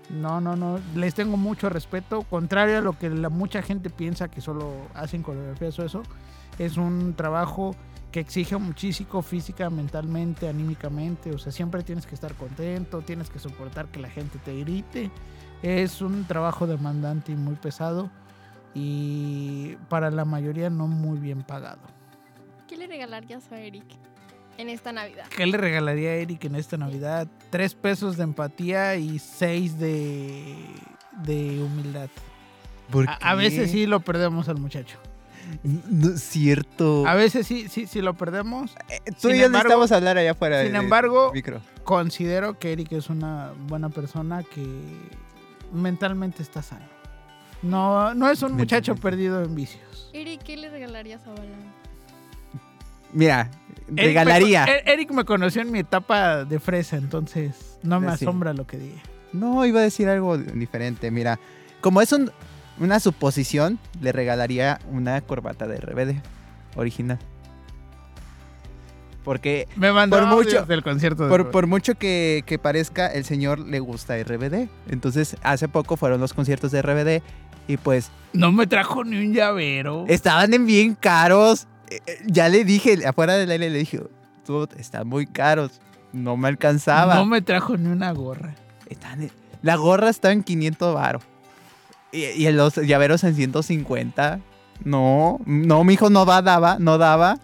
[0.10, 0.80] No, no, no.
[0.96, 2.24] Les tengo mucho respeto.
[2.24, 6.04] Contrario a lo que la mucha gente piensa que solo hacen coreografías o eso.
[6.60, 7.76] Es un trabajo
[8.12, 11.32] que exige muchísimo física, mentalmente, anímicamente.
[11.32, 15.12] O sea, siempre tienes que estar contento, tienes que soportar que la gente te grite.
[15.62, 18.10] Es un trabajo demandante y muy pesado.
[18.74, 21.82] Y para la mayoría no muy bien pagado.
[22.68, 23.86] ¿Qué le regalarías a Eric
[24.58, 25.26] en esta Navidad?
[25.36, 27.28] ¿Qué le regalaría a Eric en esta Navidad?
[27.50, 30.56] Tres pesos de empatía y seis de,
[31.24, 32.10] de humildad.
[32.92, 34.98] ¿Por A, veces sí lo perdemos al muchacho.
[35.64, 37.06] No es cierto.
[37.08, 38.74] A veces sí, sí, sí lo perdemos.
[39.22, 40.64] Tú sin y yo embargo- necesitamos hablar allá afuera.
[40.64, 41.62] Sin embargo, micro.
[41.84, 44.66] considero que Eric es una buena persona que
[45.74, 46.86] mentalmente está sano.
[47.62, 50.10] No, no es un muchacho perdido en vicios.
[50.14, 51.74] Eric, ¿qué le regalarías a Balam?
[53.14, 53.50] Mira,
[53.88, 54.66] Eric me regalaría.
[54.66, 58.26] E- Eric me conoció en mi etapa de fresa, entonces no me Sí.
[58.26, 59.02] asombra lo que diga.
[59.34, 61.12] No, iba a decir algo diferente.
[61.12, 61.40] Mira,
[61.82, 62.32] como es un-
[62.80, 66.22] una suposición, le regalaría una corbata de RBD
[66.76, 67.20] original.
[69.24, 73.58] Porque Me mandó Por mucho- del concierto de por, mucho que, que parezca, el señor
[73.60, 74.70] le gusta RBD.
[74.88, 77.24] Entonces, hace poco fueron los conciertos de RBD
[77.68, 80.06] y pues No me trajo ni un llavero.
[80.08, 81.68] estaban en bien caros.
[81.90, 84.02] Eh, eh, Ya le dije, afuera del aire le dije,
[84.46, 85.80] tú, están muy caros.
[86.14, 87.16] No me alcanzaba.
[87.16, 88.56] No me trajo ni una gorra.
[88.90, 89.30] Están
[89.62, 91.24] la gorra está en 500 varos.
[92.12, 94.40] Y, y los llaveros en 150.
[94.84, 97.40] No, no, mi hijo no va, daba, no daba.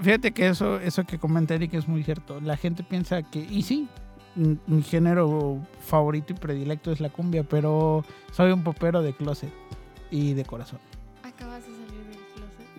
[0.00, 2.40] Fíjate, que eso, eso que comenta Eric es muy cierto.
[2.40, 3.88] La gente piensa que, y sí,
[4.36, 9.52] mi género favorito y predilecto es la cumbia, pero soy un popero de closet
[10.10, 10.78] y de corazón.
[11.24, 11.75] Acabas de.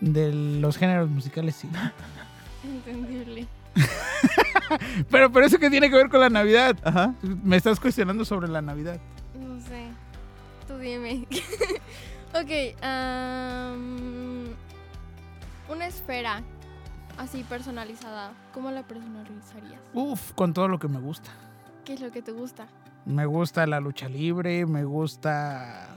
[0.02, 1.70] De los géneros musicales, sí.
[2.64, 3.48] Entendible.
[5.10, 6.76] Pero, pero eso que tiene que ver con la Navidad.
[6.84, 7.14] Ajá.
[7.22, 9.00] Me estás cuestionando sobre la Navidad.
[9.40, 9.88] No sé.
[10.68, 11.26] Tú dime.
[12.34, 12.76] ok.
[15.70, 16.44] una esfera
[17.18, 18.34] así personalizada.
[18.54, 19.80] ¿Cómo la personalizarías?
[19.94, 21.32] Uf, con todo lo que me gusta.
[21.86, 22.68] ¿Qué es lo que te gusta?
[23.06, 25.88] Me gusta la lucha libre, me gusta...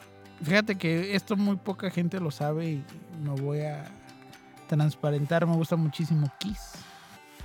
[0.42, 2.84] Fíjate que esto muy poca gente lo sabe y
[3.22, 3.84] me voy a
[4.68, 5.46] transparentar.
[5.46, 6.72] Me gusta muchísimo Kiss,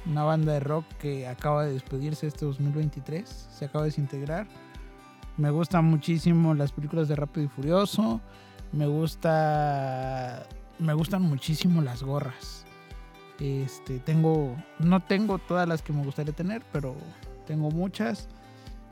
[0.06, 4.48] una banda de rock que acaba de despedirse este 2023, se acaba de desintegrar.
[5.38, 8.22] Me gustan muchísimo las películas de Rápido y Furioso.
[8.72, 10.48] Me gusta...
[10.80, 12.66] Me gustan muchísimo las gorras.
[13.39, 14.56] Este, tengo...
[14.80, 16.96] No tengo todas las que me gustaría tener, pero
[17.46, 18.30] tengo muchas.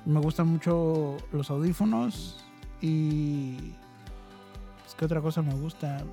[0.05, 2.43] Me gustan mucho los audífonos
[2.81, 3.73] y
[4.93, 6.03] pues, qué otra cosa me gusta.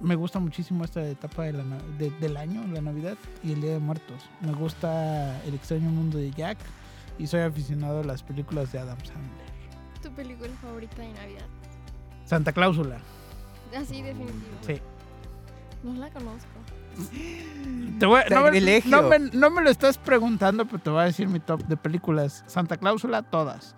[0.00, 3.60] Me gusta muchísimo esta etapa de la na- de- del año, la Navidad y el
[3.60, 4.22] Día de Muertos.
[4.40, 6.58] Me gusta El extraño mundo de Jack
[7.18, 9.54] y soy aficionado a las películas de Adam Sandler.
[10.02, 11.46] ¿Tu película favorita de Navidad?
[12.24, 12.98] Santa Cláusula.
[13.76, 14.34] Así definitivo.
[14.66, 14.80] Sí.
[15.82, 16.48] No la conozco.
[17.98, 21.00] Te voy a- no, me, no me- no me lo estás preguntando, pero te voy
[21.02, 22.42] a decir mi top de películas.
[22.46, 23.74] Santa Cláusula, todas.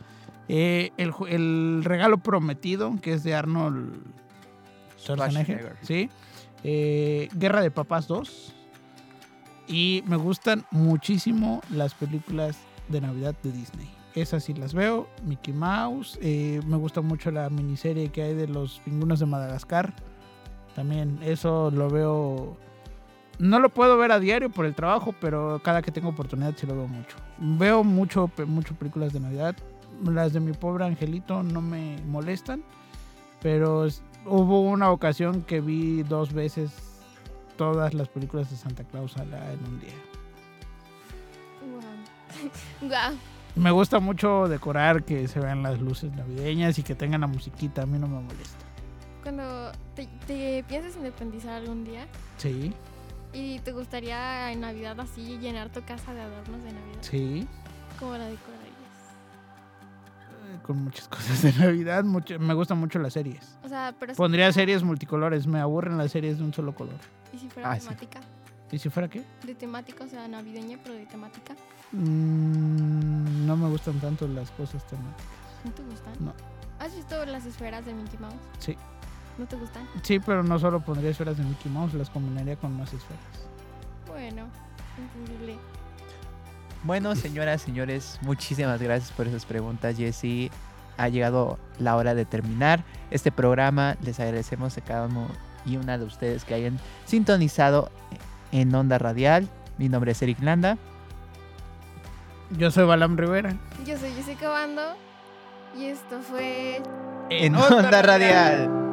[0.48, 3.94] Eh, el regalo prometido, que es de Arnold
[5.14, 5.76] Schwarzenegger.
[5.82, 6.10] ¿sí?
[6.64, 8.54] Eh, Guerra de Papás 2.
[9.68, 12.56] Y me gustan muchísimo las películas
[12.88, 13.90] de Navidad de Disney.
[14.14, 15.08] Esas sí las veo.
[15.24, 16.18] Mickey Mouse.
[16.22, 19.92] eh, me gusta mucho la miniserie que hay de los pingüinos de Madagascar.
[20.74, 22.56] También eso lo veo.
[23.38, 26.66] No lo puedo ver a diario por el trabajo, pero cada que tengo oportunidad sí
[26.66, 27.16] lo veo mucho.
[27.38, 29.56] Veo mucho, mucho películas de Navidad.
[30.04, 32.62] Las de mi pobre angelito no me molestan,
[33.42, 33.86] pero
[34.26, 36.70] hubo una ocasión que vi dos veces
[37.56, 39.94] todas las películas de Santa Claus a la- en un día.
[42.80, 42.88] Wow.
[42.90, 43.18] wow.
[43.56, 47.82] Me gusta mucho decorar que se vean las luces navideñas y que tengan la musiquita,
[47.82, 48.64] a mí no me molesta.
[49.22, 52.06] Cuando te, te piensas independizar algún día
[52.36, 52.72] Sí,
[53.32, 57.48] y te gustaría en Navidad así llenar tu casa de adornos de Navidad, sí.
[57.98, 58.55] ¿cómo la decorarías?
[60.62, 63.58] Con muchas cosas de Navidad, mucho- me gustan mucho las series.
[63.64, 66.74] O sea, pero si Pondría fuera- series multicolores, me aburren las series de un solo
[66.74, 66.94] color.
[67.32, 67.86] ¿Y si fuera Ah, sí.
[67.86, 68.20] temática?
[68.72, 69.22] ¿Y si fuera qué?
[69.44, 71.54] De temática, o sea, navideña, pero de temática.
[71.92, 75.24] Mm, no me gustan tanto las cosas temáticas.
[75.64, 76.12] ¿No te gustan?
[76.20, 76.32] No.
[76.78, 78.34] ¿Has visto las esferas de Mickey Mouse?
[78.58, 78.76] Sí.
[79.38, 79.86] ¿No te gustan?
[80.02, 83.22] Sí, pero no solo pondría esferas de Mickey Mouse, las combinaría con más esferas.
[84.06, 84.46] Bueno,
[84.98, 85.56] entendible.
[86.84, 90.50] Bueno, señoras, señores, muchísimas gracias por esas preguntas, Jessy.
[90.98, 93.96] Ha llegado la hora de terminar este programa.
[94.02, 95.28] Les agradecemos a cada uno
[95.64, 97.90] y una de ustedes que hayan sintonizado
[98.52, 99.48] en Onda Radial.
[99.78, 100.78] Mi nombre es Eric Landa.
[102.56, 103.56] Yo soy Balam Rivera.
[103.84, 104.94] Yo soy Jessica Bando
[105.76, 106.80] Y esto fue
[107.28, 108.85] En Onda Radial.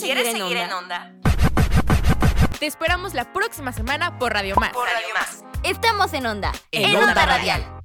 [0.00, 1.12] seguir, ¿Quieres en, seguir en onda?
[2.58, 4.72] Te esperamos la próxima semana por Radio Más.
[4.72, 5.44] Por Radio Más.
[5.62, 6.52] Estamos en onda.
[6.70, 7.76] En Onda Radial.